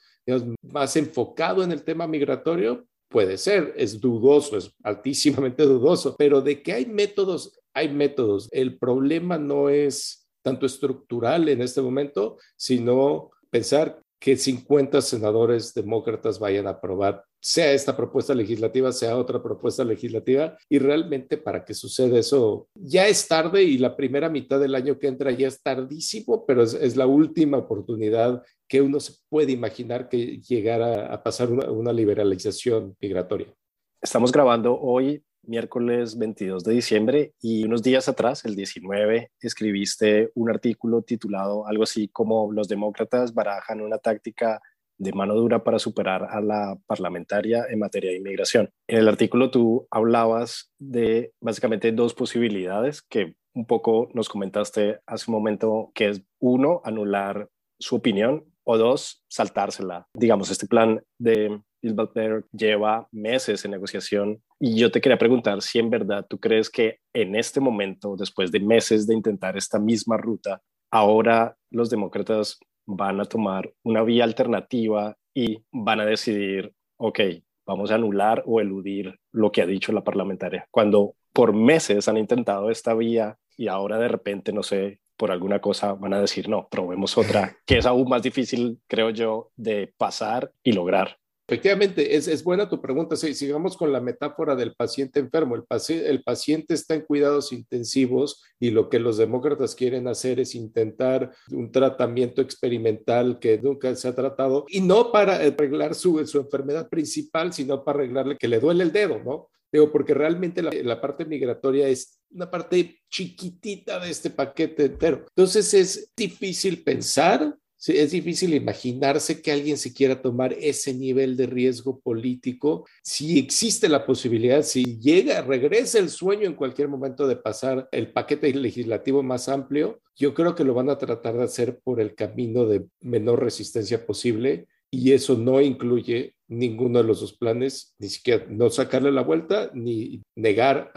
más 0.63 0.95
enfocado 0.95 1.63
en 1.63 1.71
el 1.71 1.83
tema 1.83 2.07
migratorio, 2.07 2.87
Puede 3.07 3.37
ser, 3.37 3.73
es 3.77 4.01
dudoso, 4.01 4.57
es 4.57 4.71
altísimamente 4.83 5.63
dudoso, 5.63 6.15
pero 6.17 6.41
de 6.41 6.61
que 6.61 6.73
hay 6.73 6.85
métodos, 6.85 7.57
hay 7.75 7.89
métodos. 7.89 8.47
El 8.51 8.79
problema 8.79 9.37
no 9.37 9.69
es 9.69 10.27
tanto 10.41 10.65
estructural 10.65 11.49
en 11.49 11.61
este 11.61 11.81
momento, 11.81 12.37
sino 12.55 13.31
pensar 13.49 14.01
que 14.19 14.37
50 14.37 15.01
senadores 15.01 15.73
demócratas 15.73 16.39
vayan 16.39 16.67
a 16.67 16.71
aprobar, 16.71 17.23
sea 17.39 17.73
esta 17.73 17.95
propuesta 17.95 18.33
legislativa, 18.33 18.91
sea 18.91 19.17
otra 19.17 19.43
propuesta 19.43 19.83
legislativa, 19.83 20.57
y 20.69 20.79
realmente 20.79 21.37
para 21.37 21.63
que 21.63 21.73
suceda 21.73 22.17
eso, 22.17 22.67
ya 22.73 23.07
es 23.07 23.27
tarde 23.27 23.61
y 23.63 23.77
la 23.77 23.95
primera 23.95 24.29
mitad 24.29 24.59
del 24.59 24.73
año 24.73 24.97
que 24.97 25.07
entra 25.07 25.31
ya 25.31 25.47
es 25.47 25.61
tardísimo, 25.61 26.45
pero 26.45 26.63
es, 26.63 26.95
la 26.95 27.05
última 27.05 27.57
oportunidad 27.57 28.41
que 28.67 28.81
uno 28.81 28.99
se 28.99 29.13
puede 29.29 29.51
imaginar 29.51 30.09
que 30.09 30.39
llegara 30.39 31.13
a 31.13 31.21
pasar 31.21 31.51
una, 31.51 31.69
una 31.69 31.93
liberalización 31.93 32.95
migratoria. 32.99 33.53
Estamos 34.01 34.31
grabando 34.31 34.79
hoy 34.79 35.23
miércoles 35.47 36.17
22 36.17 36.63
de 36.63 36.73
diciembre 36.73 37.33
y 37.41 37.63
unos 37.63 37.83
días 37.83 38.07
atrás, 38.07 38.45
el 38.45 38.55
19, 38.55 39.31
escribiste 39.39 40.31
un 40.35 40.49
artículo 40.49 41.01
titulado 41.01 41.67
algo 41.67 41.83
así 41.83 42.07
como 42.07 42.51
Los 42.51 42.67
demócratas 42.67 43.33
barajan 43.33 43.81
una 43.81 43.97
táctica 43.97 44.61
de 44.97 45.13
mano 45.13 45.35
dura 45.35 45.63
para 45.63 45.79
superar 45.79 46.27
a 46.29 46.41
la 46.41 46.77
parlamentaria 46.87 47.65
en 47.69 47.79
materia 47.79 48.11
de 48.11 48.17
inmigración. 48.17 48.69
En 48.87 48.99
el 48.99 49.07
artículo 49.07 49.51
tú 49.51 49.87
hablabas 49.91 50.71
de 50.79 51.33
básicamente 51.41 51.91
dos 51.91 52.13
posibilidades 52.13 53.01
que 53.01 53.35
un 53.53 53.65
poco 53.65 54.09
nos 54.13 54.29
comentaste 54.29 54.99
hace 55.05 55.31
un 55.31 55.35
momento, 55.35 55.91
que 55.93 56.09
es 56.09 56.21
uno, 56.39 56.81
anular 56.83 57.49
su 57.79 57.95
opinión 57.95 58.45
o 58.63 58.77
dos, 58.77 59.23
saltársela. 59.29 60.07
Digamos, 60.13 60.49
este 60.49 60.67
plan 60.67 61.01
de 61.19 61.61
Bill 61.85 61.93
Butler 61.93 62.45
lleva 62.51 63.07
meses 63.11 63.63
en 63.63 63.71
negociación 63.71 64.41
y 64.59 64.75
yo 64.75 64.89
te 64.89 65.01
quería 65.01 65.19
preguntar 65.19 65.61
si 65.61 65.77
en 65.77 65.91
verdad 65.91 66.25
tú 66.27 66.39
crees 66.39 66.71
que 66.71 66.97
en 67.13 67.35
este 67.35 67.59
momento, 67.59 68.15
después 68.17 68.51
de 68.51 68.59
meses 68.59 69.05
de 69.05 69.13
intentar 69.13 69.55
esta 69.55 69.77
misma 69.77 70.17
ruta, 70.17 70.63
ahora 70.89 71.55
los 71.69 71.91
demócratas 71.91 72.57
van 72.87 73.21
a 73.21 73.25
tomar 73.25 73.71
una 73.83 74.01
vía 74.01 74.23
alternativa 74.23 75.15
y 75.35 75.63
van 75.71 75.99
a 75.99 76.05
decidir, 76.05 76.73
ok, 76.97 77.19
vamos 77.67 77.91
a 77.91 77.95
anular 77.95 78.41
o 78.47 78.59
eludir 78.59 79.19
lo 79.31 79.51
que 79.51 79.61
ha 79.61 79.67
dicho 79.67 79.91
la 79.91 80.03
parlamentaria, 80.03 80.67
cuando 80.71 81.13
por 81.33 81.53
meses 81.53 82.07
han 82.07 82.17
intentado 82.17 82.71
esta 82.71 82.95
vía 82.95 83.37
y 83.57 83.67
ahora 83.67 83.99
de 83.99 84.07
repente, 84.07 84.51
no 84.53 84.63
sé, 84.63 85.01
por 85.17 85.31
alguna 85.31 85.61
cosa 85.61 85.93
van 85.93 86.13
a 86.13 86.21
decir, 86.21 86.49
no, 86.49 86.67
probemos 86.67 87.15
otra, 87.17 87.57
que 87.67 87.77
es 87.77 87.85
aún 87.85 88.09
más 88.09 88.23
difícil, 88.23 88.79
creo 88.87 89.11
yo, 89.11 89.51
de 89.55 89.93
pasar 89.97 90.51
y 90.63 90.71
lograr. 90.71 91.19
Efectivamente, 91.47 92.15
es, 92.15 92.43
buena 92.43 92.67
tu 92.67 92.81
pregunta. 92.81 93.15
Sí, 93.15 93.35
sigamos 93.35 93.77
con 93.77 93.91
la 93.91 94.01
metáfora 94.01 94.55
del 94.55 94.73
paciente 94.73 95.19
enfermo. 95.19 95.55
El, 95.55 96.23
paciente 96.23 96.73
está 96.73 96.95
en 96.95 97.01
cuidados 97.01 97.53
intensivos 97.53 98.43
y 98.59 98.71
lo 98.71 98.89
que 98.89 98.97
los 98.97 99.17
demócratas 99.17 99.75
quieren 99.75 100.07
hacer 100.07 100.39
es 100.39 100.55
intentar 100.55 101.35
un 101.51 101.71
tratamiento 101.71 102.41
experimental 102.41 103.37
que 103.37 103.59
nunca 103.59 103.95
se 103.95 104.07
ha 104.07 104.15
tratado 104.15 104.65
y 104.69 104.81
no 104.81 105.11
para 105.11 105.35
arreglar 105.35 105.93
su, 105.93 106.25
su 106.25 106.39
enfermedad 106.39 106.89
principal, 106.89 107.53
sino 107.53 107.83
para 107.83 107.99
arreglarle 107.99 108.37
que 108.37 108.47
le 108.47 108.59
duele 108.59 108.83
el 108.83 108.91
dedo, 108.91 109.21
¿no? 109.23 109.49
Porque 109.91 110.13
realmente 110.13 110.61
la, 110.61 110.71
la, 110.71 111.01
parte 111.01 111.25
migratoria 111.25 111.89
es 111.89 112.21
una 112.29 112.49
parte 112.49 113.01
chiquitita 113.09 113.99
de 113.99 114.09
este 114.09 114.29
paquete 114.29 114.85
entero. 114.85 115.25
Entonces 115.35 115.73
es 115.73 116.13
difícil 116.15 116.81
pensar 116.81 117.54
es 117.87 118.11
difícil 118.11 118.53
imaginarse 118.53 119.41
que 119.41 119.51
alguien 119.51 119.77
se 119.77 119.93
quiera 119.93 120.21
tomar 120.21 120.53
ese 120.53 120.93
nivel 120.93 121.37
de 121.37 121.45
riesgo 121.45 121.99
político. 121.99 122.85
Si 123.03 123.37
existe 123.37 123.89
la 123.89 124.05
posibilidad, 124.05 124.63
si 124.63 124.99
llega, 124.99 125.41
regresa 125.41 125.99
el 125.99 126.09
sueño 126.09 126.47
en 126.47 126.55
cualquier 126.55 126.87
momento 126.87 127.27
de 127.27 127.35
pasar 127.35 127.87
el 127.91 128.11
paquete 128.11 128.53
legislativo 128.53 129.23
más 129.23 129.49
amplio, 129.49 130.01
yo 130.15 130.33
creo 130.33 130.55
que 130.55 130.63
lo 130.63 130.73
van 130.73 130.89
a 130.89 130.97
tratar 130.97 131.35
de 131.37 131.43
hacer 131.43 131.79
por 131.83 131.99
el 131.99 132.15
camino 132.15 132.65
de 132.65 132.85
menor 133.01 133.43
resistencia 133.43 134.05
posible 134.05 134.67
y 134.89 135.11
eso 135.11 135.35
no 135.35 135.59
incluye 135.59 136.35
ninguno 136.47 136.99
de 136.99 137.05
los 137.05 137.21
dos 137.21 137.33
planes, 137.33 137.95
ni 137.99 138.07
siquiera 138.07 138.45
no 138.49 138.69
sacarle 138.69 139.11
la 139.11 139.23
vuelta 139.23 139.71
ni 139.73 140.21
negar 140.35 140.91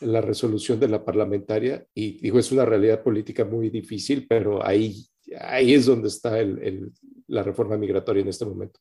la 0.00 0.20
resolución 0.20 0.80
de 0.80 0.88
la 0.88 1.04
parlamentaria. 1.04 1.86
Y 1.94 2.18
digo, 2.20 2.38
es 2.38 2.50
una 2.52 2.64
realidad 2.64 3.02
política 3.02 3.44
muy 3.44 3.70
difícil, 3.70 4.26
pero 4.26 4.66
ahí 4.66 5.06
ahí 5.40 5.74
es 5.74 5.86
donde 5.86 6.08
está 6.08 6.36
la 7.26 7.42
reforma 7.42 7.76
migratoria 7.76 8.22
en 8.22 8.28
este 8.28 8.44
momento. 8.44 8.80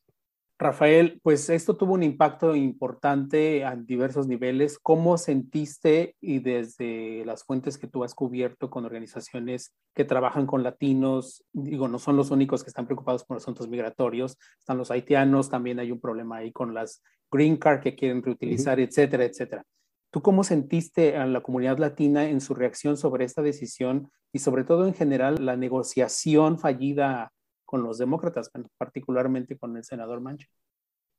Rafael, 0.59 1.19
pues 1.23 1.49
esto 1.49 1.75
tuvo 1.75 1.93
un 1.93 2.03
impacto 2.03 2.55
importante 2.55 3.65
a 3.65 3.75
diversos 3.75 4.27
niveles. 4.27 4.79
¿Cómo 4.79 5.17
sentiste 5.17 6.15
y 6.21 6.39
desde 6.39 7.25
las 7.25 7.43
fuentes 7.43 7.77
que 7.77 7.87
tú 7.87 8.03
has 8.03 8.13
cubierto 8.13 8.69
con 8.69 8.85
organizaciones 8.85 9.73
que 9.93 10.05
trabajan 10.05 10.45
con 10.45 10.63
latinos, 10.63 11.43
digo, 11.51 11.87
no 11.87 11.99
son 11.99 12.15
los 12.15 12.31
únicos 12.31 12.63
que 12.63 12.69
están 12.69 12.85
preocupados 12.85 13.25
por 13.25 13.37
asuntos 13.37 13.67
migratorios, 13.67 14.37
están 14.59 14.77
los 14.77 14.91
haitianos, 14.91 15.49
también 15.49 15.79
hay 15.79 15.91
un 15.91 15.99
problema 15.99 16.37
ahí 16.37 16.51
con 16.51 16.73
las 16.73 17.01
green 17.31 17.57
card 17.57 17.81
que 17.81 17.95
quieren 17.95 18.23
reutilizar, 18.23 18.79
etcétera, 18.79 19.25
etcétera. 19.25 19.65
¿Tú 20.13 20.21
cómo 20.21 20.43
sentiste 20.43 21.17
a 21.17 21.25
la 21.25 21.41
comunidad 21.41 21.79
latina 21.79 22.29
en 22.29 22.39
su 22.39 22.53
reacción 22.53 22.97
sobre 22.97 23.25
esta 23.25 23.41
decisión 23.41 24.11
y 24.31 24.37
sobre 24.37 24.63
todo 24.63 24.85
en 24.85 24.93
general 24.93 25.43
la 25.43 25.57
negociación 25.57 26.59
fallida 26.59 27.33
con 27.65 27.81
los 27.81 27.97
demócratas, 27.97 28.51
particularmente 28.77 29.57
con 29.57 29.75
el 29.75 29.83
senador 29.83 30.21
Mancha? 30.21 30.47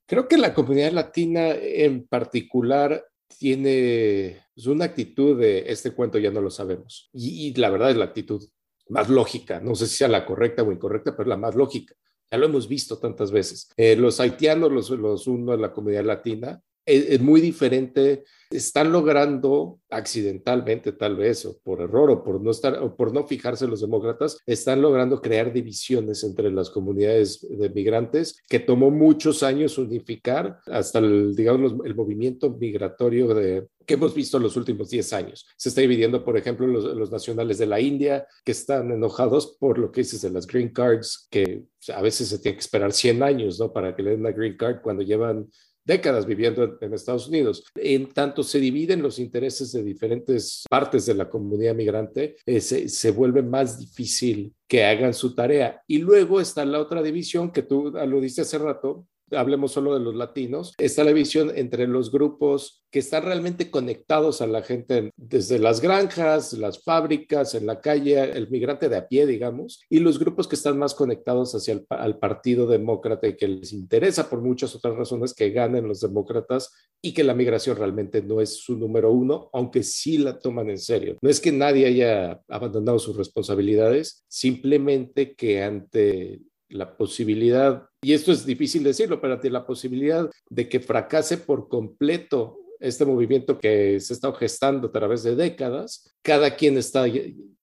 Creo 0.06 0.28
que 0.28 0.36
la 0.36 0.54
comunidad 0.54 0.92
latina 0.92 1.50
en 1.50 2.06
particular 2.06 3.04
tiene 3.36 4.40
pues, 4.54 4.68
una 4.68 4.84
actitud 4.84 5.40
de 5.40 5.64
este 5.66 5.90
cuento 5.90 6.20
ya 6.20 6.30
no 6.30 6.40
lo 6.40 6.50
sabemos. 6.50 7.10
Y, 7.12 7.52
la 7.54 7.70
verdad 7.70 7.90
es 7.90 7.96
la 7.96 8.04
actitud 8.04 8.48
más 8.90 9.08
lógica. 9.08 9.58
No 9.58 9.74
sé 9.74 9.88
si 9.88 9.96
sea 9.96 10.08
la 10.08 10.24
correcta 10.24 10.62
o 10.62 10.70
incorrecta, 10.70 11.16
pero 11.16 11.28
la 11.28 11.36
más 11.36 11.56
lógica. 11.56 11.96
Ya 12.30 12.38
lo 12.38 12.46
hemos 12.46 12.68
visto 12.68 12.96
tantas 13.00 13.32
veces. 13.32 13.72
Eh, 13.76 13.96
los 13.96 14.20
haitianos, 14.20 14.70
los, 14.70 14.88
los 14.90 15.26
uno 15.26 15.50
de 15.50 15.58
la 15.58 15.72
comunidad 15.72 16.04
latina, 16.04 16.62
es, 16.86 17.20
muy 17.20 17.40
diferente. 17.40 18.24
Están 18.50 18.92
logrando 18.92 19.80
accidentalmente, 19.90 20.92
tal 20.92 21.16
vez, 21.16 21.44
o 21.44 21.58
por 21.62 21.80
error, 21.80 22.10
o 22.10 22.22
por 22.22 22.40
no 22.40 22.50
estar, 22.50 22.82
o 22.82 22.94
por 22.94 23.12
no 23.12 23.26
fijarse 23.26 23.66
los 23.66 23.80
demócratas, 23.80 24.38
están 24.46 24.82
logrando 24.82 25.20
crear 25.20 25.52
divisiones 25.52 26.22
entre 26.24 26.50
las 26.50 26.70
comunidades 26.70 27.46
de 27.48 27.68
migrantes 27.70 28.42
que 28.48 28.60
tomó 28.60 28.90
muchos 28.90 29.42
años 29.42 29.78
unificar 29.78 30.58
hasta 30.66 30.98
el, 30.98 31.34
digamos, 31.34 31.74
el 31.84 31.94
movimiento 31.94 32.50
migratorio 32.50 33.34
de, 33.34 33.66
que 33.86 33.94
hemos 33.94 34.14
visto 34.14 34.36
en 34.36 34.44
los 34.44 34.56
últimos 34.56 34.90
10 34.90 35.12
años. 35.12 35.46
Se 35.56 35.68
está 35.68 35.80
dividiendo, 35.80 36.24
por 36.24 36.36
ejemplo, 36.36 36.66
los, 36.66 36.84
los, 36.84 37.10
nacionales 37.10 37.58
de 37.58 37.66
la 37.66 37.80
India, 37.80 38.26
que 38.44 38.52
están 38.52 38.90
enojados 38.90 39.56
por 39.58 39.78
lo 39.78 39.90
que 39.90 40.02
dices 40.02 40.22
de 40.22 40.30
las 40.30 40.46
green 40.46 40.72
cards, 40.72 41.26
que 41.30 41.64
a 41.92 42.02
veces 42.02 42.28
se 42.28 42.38
tiene 42.38 42.56
que 42.56 42.62
esperar 42.62 42.92
100 42.92 43.22
años, 43.22 43.58
¿no? 43.58 43.72
Para 43.72 43.94
que 43.94 44.02
le 44.02 44.10
den 44.12 44.22
la 44.22 44.32
green 44.32 44.56
card 44.56 44.80
cuando 44.82 45.02
llevan 45.02 45.48
décadas 45.84 46.26
viviendo 46.26 46.78
en 46.80 46.94
Estados 46.94 47.28
Unidos. 47.28 47.64
En 47.74 48.08
tanto 48.08 48.42
se 48.42 48.58
dividen 48.58 49.02
los 49.02 49.18
intereses 49.18 49.72
de 49.72 49.82
diferentes 49.82 50.64
partes 50.68 51.06
de 51.06 51.14
la 51.14 51.28
comunidad 51.28 51.74
migrante, 51.74 52.36
eh, 52.46 52.60
se, 52.60 52.88
se, 52.88 53.10
vuelve 53.10 53.42
más 53.42 53.78
difícil 53.78 54.54
que 54.66 54.84
hagan 54.84 55.14
su 55.14 55.34
tarea. 55.34 55.82
Y 55.86 55.98
luego 55.98 56.40
está 56.40 56.64
la 56.64 56.80
otra 56.80 57.02
división 57.02 57.52
que 57.52 57.62
tú 57.62 57.96
aludiste 57.96 58.42
hace 58.42 58.58
rato, 58.58 59.06
hablemos 59.36 59.72
solo 59.72 59.94
de 59.94 60.00
los 60.00 60.14
latinos, 60.14 60.74
está 60.78 61.04
la 61.04 61.12
visión 61.12 61.52
entre 61.54 61.86
los 61.86 62.10
grupos 62.10 62.84
que 62.90 63.00
están 63.00 63.24
realmente 63.24 63.70
conectados 63.70 64.40
a 64.40 64.46
la 64.46 64.62
gente 64.62 65.10
desde 65.16 65.58
las 65.58 65.80
granjas, 65.80 66.52
las 66.52 66.82
fábricas, 66.82 67.54
en 67.54 67.66
la 67.66 67.80
calle, 67.80 68.22
el 68.22 68.48
migrante 68.50 68.88
de 68.88 68.96
a 68.96 69.08
pie, 69.08 69.26
digamos, 69.26 69.82
y 69.90 69.98
los 69.98 70.18
grupos 70.18 70.46
que 70.46 70.54
están 70.54 70.78
más 70.78 70.94
conectados 70.94 71.54
hacia 71.54 71.74
el 71.74 71.84
al 71.88 72.18
Partido 72.18 72.66
Demócrata 72.66 73.26
y 73.26 73.36
que 73.36 73.48
les 73.48 73.72
interesa 73.72 74.28
por 74.28 74.40
muchas 74.40 74.74
otras 74.74 74.96
razones 74.96 75.34
que 75.34 75.50
ganen 75.50 75.88
los 75.88 76.00
demócratas 76.00 76.72
y 77.02 77.12
que 77.12 77.24
la 77.24 77.34
migración 77.34 77.76
realmente 77.76 78.22
no 78.22 78.40
es 78.40 78.62
su 78.62 78.76
número 78.76 79.12
uno, 79.12 79.50
aunque 79.52 79.82
sí 79.82 80.18
la 80.18 80.38
toman 80.38 80.70
en 80.70 80.78
serio. 80.78 81.16
No 81.20 81.28
es 81.28 81.40
que 81.40 81.52
nadie 81.52 81.86
haya 81.86 82.40
abandonado 82.48 82.98
sus 82.98 83.16
responsabilidades, 83.16 84.24
simplemente 84.28 85.34
que 85.34 85.62
ante 85.62 86.40
la 86.68 86.96
posibilidad, 86.96 87.86
y 88.02 88.12
esto 88.12 88.32
es 88.32 88.44
difícil 88.46 88.82
decirlo, 88.82 89.20
pero 89.20 89.38
la 89.42 89.66
posibilidad 89.66 90.30
de 90.50 90.68
que 90.68 90.80
fracase 90.80 91.38
por 91.38 91.68
completo 91.68 92.58
este 92.80 93.04
movimiento 93.04 93.58
que 93.58 93.98
se 94.00 94.12
está 94.12 94.32
gestando 94.34 94.88
a 94.88 94.92
través 94.92 95.22
de 95.22 95.34
décadas, 95.34 96.14
cada 96.22 96.54
quien 96.54 96.76
está 96.76 97.04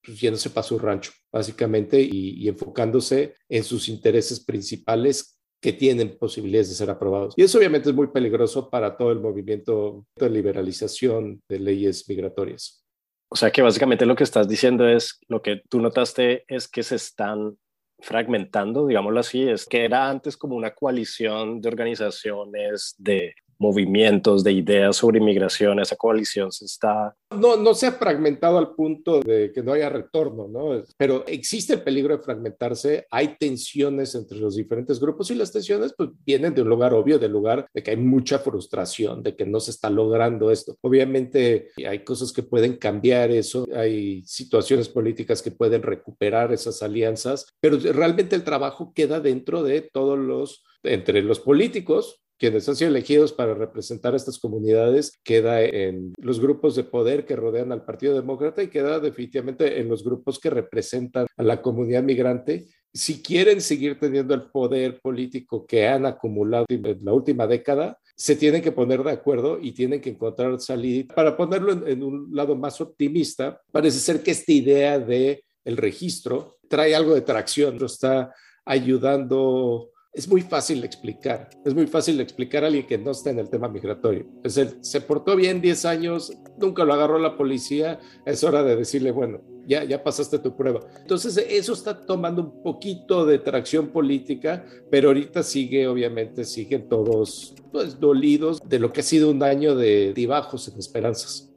pues, 0.03 0.19
yéndose 0.19 0.49
para 0.49 0.63
su 0.63 0.79
rancho, 0.79 1.11
básicamente, 1.31 2.01
y, 2.01 2.47
enfocándose 2.47 3.35
en 3.49 3.63
sus 3.63 3.87
intereses 3.89 4.43
principales 4.43 5.37
que 5.61 5.73
tienen 5.73 6.17
posibilidades 6.17 6.69
de 6.69 6.75
ser 6.75 6.89
aprobados. 6.89 7.35
Y 7.37 7.43
eso 7.43 7.59
obviamente 7.59 7.89
es 7.89 7.95
muy 7.95 8.07
peligroso 8.07 8.69
para 8.69 8.97
todo 8.97 9.11
el 9.11 9.19
movimiento 9.19 10.05
de 10.15 10.29
liberalización 10.29 11.41
de 11.47 11.59
leyes 11.59 12.09
migratorias. 12.09 12.83
O 13.29 13.35
sea 13.35 13.51
que 13.51 13.61
básicamente 13.61 14.07
lo 14.07 14.15
que 14.15 14.23
estás 14.23 14.47
diciendo 14.47 14.89
es, 14.89 15.19
lo 15.27 15.41
que 15.41 15.61
tú 15.69 15.79
notaste 15.79 16.43
es 16.47 16.67
que 16.67 16.81
se 16.81 16.95
están 16.95 17.57
fragmentando, 18.01 18.87
digámoslo 18.87 19.19
así, 19.19 19.47
es 19.47 19.65
que 19.65 19.85
era 19.85 20.09
antes 20.09 20.35
como 20.35 20.55
una 20.55 20.73
coalición 20.73 21.61
de 21.61 21.69
organizaciones, 21.69 22.95
de 22.97 23.35
movimientos, 23.61 24.43
de 24.43 24.51
ideas 24.51 24.97
sobre 24.97 25.19
inmigración, 25.19 25.79
esa 25.79 25.95
coalición 25.95 26.51
se 26.51 26.65
está... 26.65 27.15
No, 27.29 27.55
no 27.55 27.73
se 27.73 27.87
ha 27.87 27.91
fragmentado 27.93 28.57
al 28.57 28.73
punto 28.73 29.21
de 29.21 29.51
que 29.53 29.61
no 29.61 29.71
haya 29.71 29.87
retorno, 29.87 30.47
¿no? 30.47 30.83
Pero 30.97 31.23
existe 31.27 31.75
el 31.75 31.83
peligro 31.83 32.17
de 32.17 32.23
fragmentarse, 32.23 33.05
hay 33.11 33.37
tensiones 33.37 34.15
entre 34.15 34.39
los 34.39 34.55
diferentes 34.55 34.99
grupos 34.99 35.31
y 35.31 35.35
las 35.35 35.51
tensiones 35.51 35.93
pues 35.95 36.09
vienen 36.25 36.53
de 36.53 36.63
un 36.63 36.69
lugar 36.69 36.93
obvio, 36.93 37.19
del 37.19 37.31
lugar 37.31 37.67
de 37.73 37.83
que 37.83 37.91
hay 37.91 37.97
mucha 37.97 38.39
frustración, 38.39 39.21
de 39.23 39.35
que 39.35 39.45
no 39.45 39.59
se 39.59 39.71
está 39.71 39.89
logrando 39.89 40.51
esto. 40.51 40.75
Obviamente 40.81 41.69
hay 41.87 42.03
cosas 42.03 42.33
que 42.33 42.43
pueden 42.43 42.77
cambiar 42.77 43.31
eso, 43.31 43.67
hay 43.75 44.23
situaciones 44.25 44.89
políticas 44.89 45.41
que 45.41 45.51
pueden 45.51 45.83
recuperar 45.83 46.51
esas 46.51 46.81
alianzas, 46.81 47.45
pero 47.59 47.77
realmente 47.77 48.35
el 48.35 48.43
trabajo 48.43 48.91
queda 48.93 49.19
dentro 49.19 49.63
de 49.63 49.81
todos 49.81 50.17
los, 50.17 50.63
entre 50.83 51.21
los 51.21 51.39
políticos, 51.39 52.21
quienes 52.41 52.67
han 52.67 52.75
sido 52.75 52.89
elegidos 52.89 53.33
para 53.33 53.53
representar 53.53 54.15
a 54.15 54.17
estas 54.17 54.39
comunidades 54.39 55.19
queda 55.23 55.61
en 55.61 56.11
los 56.17 56.39
grupos 56.39 56.75
de 56.75 56.83
poder 56.83 57.23
que 57.23 57.35
rodean 57.35 57.71
al 57.71 57.85
Partido 57.85 58.15
Demócrata 58.15 58.63
y 58.63 58.69
queda 58.69 58.99
definitivamente 58.99 59.79
en 59.79 59.87
los 59.87 60.03
grupos 60.03 60.39
que 60.39 60.49
representan 60.49 61.27
a 61.37 61.43
la 61.43 61.61
comunidad 61.61 62.01
migrante. 62.01 62.65
Si 62.91 63.21
quieren 63.21 63.61
seguir 63.61 63.99
teniendo 63.99 64.33
el 64.33 64.49
poder 64.49 64.99
político 65.01 65.67
que 65.67 65.87
han 65.87 66.07
acumulado 66.07 66.65
en 66.69 67.05
la 67.05 67.13
última 67.13 67.45
década, 67.45 67.99
se 68.15 68.35
tienen 68.35 68.63
que 68.63 68.71
poner 68.71 69.03
de 69.03 69.11
acuerdo 69.11 69.59
y 69.61 69.73
tienen 69.73 70.01
que 70.01 70.09
encontrar 70.09 70.59
salida. 70.59 71.13
Para 71.13 71.37
ponerlo 71.37 71.73
en, 71.73 71.87
en 71.87 72.01
un 72.01 72.29
lado 72.33 72.55
más 72.55 72.81
optimista, 72.81 73.61
parece 73.71 73.99
ser 73.99 74.23
que 74.23 74.31
esta 74.31 74.51
idea 74.51 74.97
de 74.97 75.43
el 75.63 75.77
registro 75.77 76.57
trae 76.67 76.95
algo 76.95 77.13
de 77.13 77.21
tracción, 77.21 77.77
lo 77.77 77.85
está 77.85 78.33
ayudando 78.65 79.91
es 80.13 80.27
muy 80.27 80.41
fácil 80.41 80.81
de 80.81 80.87
explicar. 80.87 81.49
Es 81.63 81.73
muy 81.73 81.87
fácil 81.87 82.17
de 82.17 82.23
explicar 82.23 82.63
a 82.63 82.67
alguien 82.67 82.85
que 82.85 82.97
no 82.97 83.11
está 83.11 83.29
en 83.29 83.39
el 83.39 83.49
tema 83.49 83.69
migratorio. 83.69 84.25
Es 84.43 84.57
el, 84.57 84.83
se 84.83 85.01
portó 85.01 85.35
bien 85.35 85.61
10 85.61 85.85
años, 85.85 86.33
nunca 86.57 86.83
lo 86.83 86.93
agarró 86.93 87.17
la 87.17 87.37
policía, 87.37 87.99
es 88.25 88.43
hora 88.43 88.63
de 88.63 88.75
decirle, 88.75 89.11
bueno, 89.11 89.41
ya, 89.67 89.83
ya 89.85 90.03
pasaste 90.03 90.39
tu 90.39 90.55
prueba. 90.55 90.81
Entonces, 90.99 91.37
eso 91.49 91.73
está 91.73 92.05
tomando 92.05 92.41
un 92.41 92.63
poquito 92.63 93.25
de 93.25 93.39
tracción 93.39 93.87
política, 93.87 94.65
pero 94.89 95.09
ahorita 95.09 95.43
sigue, 95.43 95.87
obviamente, 95.87 96.43
siguen 96.43 96.89
todos 96.89 97.55
pues, 97.71 97.99
dolidos 97.99 98.59
de 98.67 98.79
lo 98.79 98.91
que 98.91 98.99
ha 98.99 99.03
sido 99.03 99.31
un 99.31 99.41
año 99.43 99.75
de 99.75 100.13
dibajos 100.13 100.67
en 100.67 100.77
esperanzas. 100.77 101.47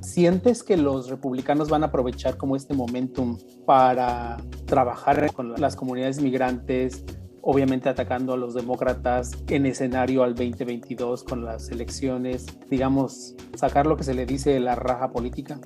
¿Sientes 0.00 0.62
que 0.62 0.76
los 0.76 1.08
republicanos 1.08 1.68
van 1.68 1.82
a 1.82 1.86
aprovechar 1.86 2.36
como 2.36 2.56
este 2.56 2.72
momentum 2.72 3.38
para 3.66 4.36
trabajar 4.66 5.32
con 5.32 5.54
las 5.60 5.76
comunidades 5.76 6.20
migrantes, 6.20 7.04
obviamente 7.50 7.88
atacando 7.88 8.34
a 8.34 8.36
los 8.36 8.52
demócratas 8.52 9.30
en 9.48 9.64
escenario 9.64 10.22
al 10.22 10.34
2022 10.34 11.24
con 11.24 11.46
las 11.46 11.70
elecciones, 11.70 12.44
digamos, 12.68 13.36
sacar 13.56 13.86
lo 13.86 13.96
que 13.96 14.04
se 14.04 14.12
le 14.12 14.26
dice 14.26 14.60
la 14.60 14.74
raja 14.74 15.10
política? 15.10 15.58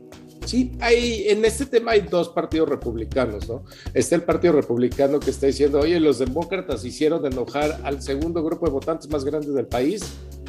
Sí, 0.46 0.70
hay, 0.78 1.24
en 1.26 1.44
este 1.44 1.66
tema 1.66 1.90
hay 1.92 2.02
dos 2.02 2.28
partidos 2.28 2.68
republicanos, 2.68 3.48
¿no? 3.48 3.64
Está 3.94 4.14
el 4.14 4.22
Partido 4.22 4.52
Republicano 4.52 5.18
que 5.18 5.30
está 5.30 5.48
diciendo, 5.48 5.80
oye, 5.80 5.98
los 5.98 6.20
demócratas 6.20 6.84
hicieron 6.84 7.26
enojar 7.26 7.80
al 7.82 8.00
segundo 8.00 8.44
grupo 8.44 8.66
de 8.66 8.72
votantes 8.72 9.10
más 9.10 9.24
grande 9.24 9.50
del 9.50 9.66
país, 9.66 10.04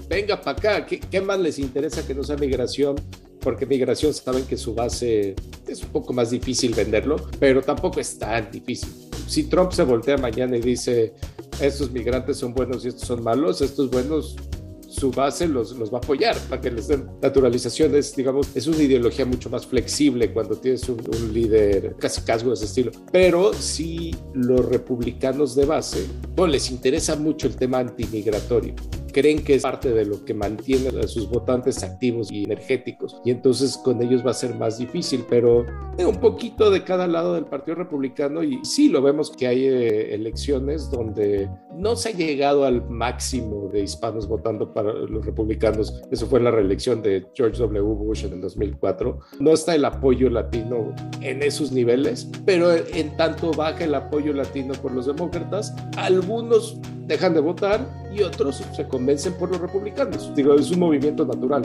venga 0.07 0.39
para 0.39 0.51
acá, 0.51 0.85
¿Qué, 0.85 0.99
¿qué, 0.99 1.19
más 1.19 1.39
les 1.39 1.57
interesa 1.57 2.05
que 2.05 2.13
no 2.13 2.23
sea 2.23 2.37
migración? 2.37 2.95
Porque 3.39 3.65
migración 3.65 4.13
saben 4.13 4.45
que 4.45 4.55
su 4.55 4.75
base 4.75 5.33
es 5.67 5.81
un 5.81 5.89
poco 5.89 6.13
más 6.13 6.29
difícil 6.29 6.75
venderlo, 6.75 7.15
pero 7.39 7.63
tampoco 7.63 7.99
es 7.99 8.19
tan 8.19 8.51
difícil 8.51 9.12
si 9.27 9.43
Trump 9.45 9.71
se 9.71 9.83
voltea 9.83 10.17
mañana 10.17 10.57
y 10.57 10.61
dice, 10.61 11.13
estos 11.59 11.91
migrantes 11.91 12.37
son 12.37 12.53
buenos 12.53 12.85
y 12.85 12.89
estos 12.89 13.07
son 13.07 13.23
malos, 13.23 13.61
estos 13.61 13.89
buenos 13.89 14.35
su 14.93 15.11
base 15.11 15.47
los, 15.47 15.71
los 15.73 15.91
va 15.91 15.97
a 15.97 16.01
apoyar 16.01 16.37
para 16.47 16.61
que 16.61 16.69
les 16.69 16.87
den 16.87 17.07
naturalización. 17.21 17.95
Es, 17.95 18.15
digamos, 18.15 18.55
es 18.55 18.67
una 18.67 18.81
ideología 18.81 19.25
mucho 19.25 19.49
más 19.49 19.65
flexible 19.65 20.31
cuando 20.31 20.55
tienes 20.55 20.87
un, 20.87 20.99
un 20.99 21.33
líder 21.33 21.95
casi 21.97 22.21
casgo 22.21 22.49
de 22.49 22.55
ese 22.55 22.65
estilo. 22.65 22.91
Pero 23.11 23.53
si 23.53 24.15
los 24.33 24.65
republicanos 24.65 25.55
de 25.55 25.65
base, 25.65 26.05
no 26.37 26.45
les 26.45 26.69
interesa 26.69 27.15
mucho 27.15 27.47
el 27.47 27.55
tema 27.55 27.79
antimigratorio 27.79 28.75
creen 29.13 29.43
que 29.43 29.55
es 29.55 29.63
parte 29.63 29.91
de 29.91 30.05
lo 30.05 30.25
que 30.25 30.33
mantiene 30.33 30.89
a 30.99 31.07
sus 31.07 31.29
votantes 31.29 31.83
activos 31.83 32.29
y 32.31 32.43
energéticos. 32.43 33.21
Y 33.23 33.31
entonces 33.31 33.77
con 33.77 34.01
ellos 34.01 34.25
va 34.25 34.31
a 34.31 34.33
ser 34.33 34.55
más 34.55 34.77
difícil, 34.77 35.23
pero 35.29 35.65
un 35.97 36.19
poquito 36.19 36.69
de 36.69 36.83
cada 36.83 37.07
lado 37.07 37.35
del 37.35 37.45
Partido 37.45 37.75
Republicano 37.75 38.43
y 38.43 38.59
sí 38.65 38.89
lo 38.89 39.01
vemos 39.01 39.31
que 39.31 39.47
hay 39.47 39.65
eh, 39.65 40.13
elecciones 40.13 40.89
donde 40.89 41.49
no 41.75 41.95
se 41.95 42.09
ha 42.09 42.11
llegado 42.11 42.65
al 42.65 42.89
máximo 42.89 43.69
de 43.71 43.81
hispanos 43.81 44.27
votando 44.27 44.73
para 44.73 44.93
los 44.93 45.25
republicanos. 45.25 46.01
Eso 46.11 46.27
fue 46.27 46.39
la 46.39 46.51
reelección 46.51 47.01
de 47.01 47.25
George 47.33 47.57
W. 47.59 47.81
Bush 47.81 48.25
en 48.25 48.33
el 48.33 48.41
2004. 48.41 49.19
No 49.39 49.51
está 49.51 49.75
el 49.75 49.85
apoyo 49.85 50.29
latino 50.29 50.93
en 51.21 51.43
esos 51.43 51.71
niveles, 51.71 52.29
pero 52.45 52.71
en 52.73 53.15
tanto 53.17 53.51
baja 53.51 53.83
el 53.83 53.95
apoyo 53.95 54.33
latino 54.33 54.73
por 54.81 54.91
los 54.91 55.05
demócratas, 55.05 55.73
algunos 55.97 56.77
dejan 57.07 57.33
de 57.33 57.41
votar 57.41 58.02
y 58.13 58.21
otros 58.21 58.63
se 58.75 58.87
convencen 58.87 59.33
por 59.33 59.49
los 59.49 59.59
republicanos. 59.59 60.33
Digo, 60.35 60.55
es 60.55 60.71
un 60.71 60.79
movimiento 60.79 61.25
natural. 61.25 61.63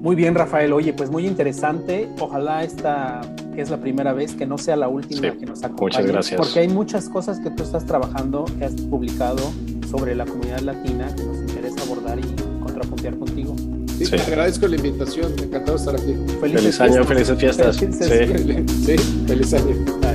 Muy 0.00 0.14
bien, 0.14 0.34
Rafael. 0.34 0.72
Oye, 0.72 0.92
pues 0.92 1.10
muy 1.10 1.26
interesante. 1.26 2.08
Ojalá 2.20 2.62
esta 2.62 3.20
que 3.54 3.62
es 3.62 3.70
la 3.70 3.78
primera 3.78 4.12
vez, 4.12 4.34
que 4.34 4.46
no 4.46 4.56
sea 4.56 4.76
la 4.76 4.86
última 4.86 5.20
que 5.36 5.44
nos 5.44 5.64
acompañe. 5.64 5.90
Muchas 5.90 6.06
gracias. 6.06 6.40
Porque 6.40 6.60
hay 6.60 6.68
muchas 6.68 7.08
cosas 7.08 7.40
que 7.40 7.50
tú 7.50 7.64
estás 7.64 7.84
trabajando, 7.84 8.44
que 8.56 8.64
has 8.64 8.74
publicado 8.74 9.50
sobre 9.90 10.14
la 10.14 10.26
comunidad 10.26 10.60
latina 10.60 11.12
que 11.16 11.24
nos 11.24 11.38
interesa 11.38 11.82
abordar 11.82 12.20
y 12.20 12.62
contrapuntear 12.62 13.18
contigo. 13.18 13.56
Sí, 13.98 14.04
sí. 14.04 14.10
Te 14.12 14.22
agradezco 14.22 14.68
la 14.68 14.76
invitación. 14.76 15.32
Encantado 15.42 15.76
estar 15.76 15.96
aquí. 15.96 16.14
Felices 16.40 16.78
feliz 16.78 16.80
año, 16.80 17.04
felices 17.04 17.36
fiestas. 17.36 17.78
Felices, 17.78 18.64
sí. 18.86 18.96
sí, 18.96 19.24
feliz 19.26 19.54
año. 19.54 20.07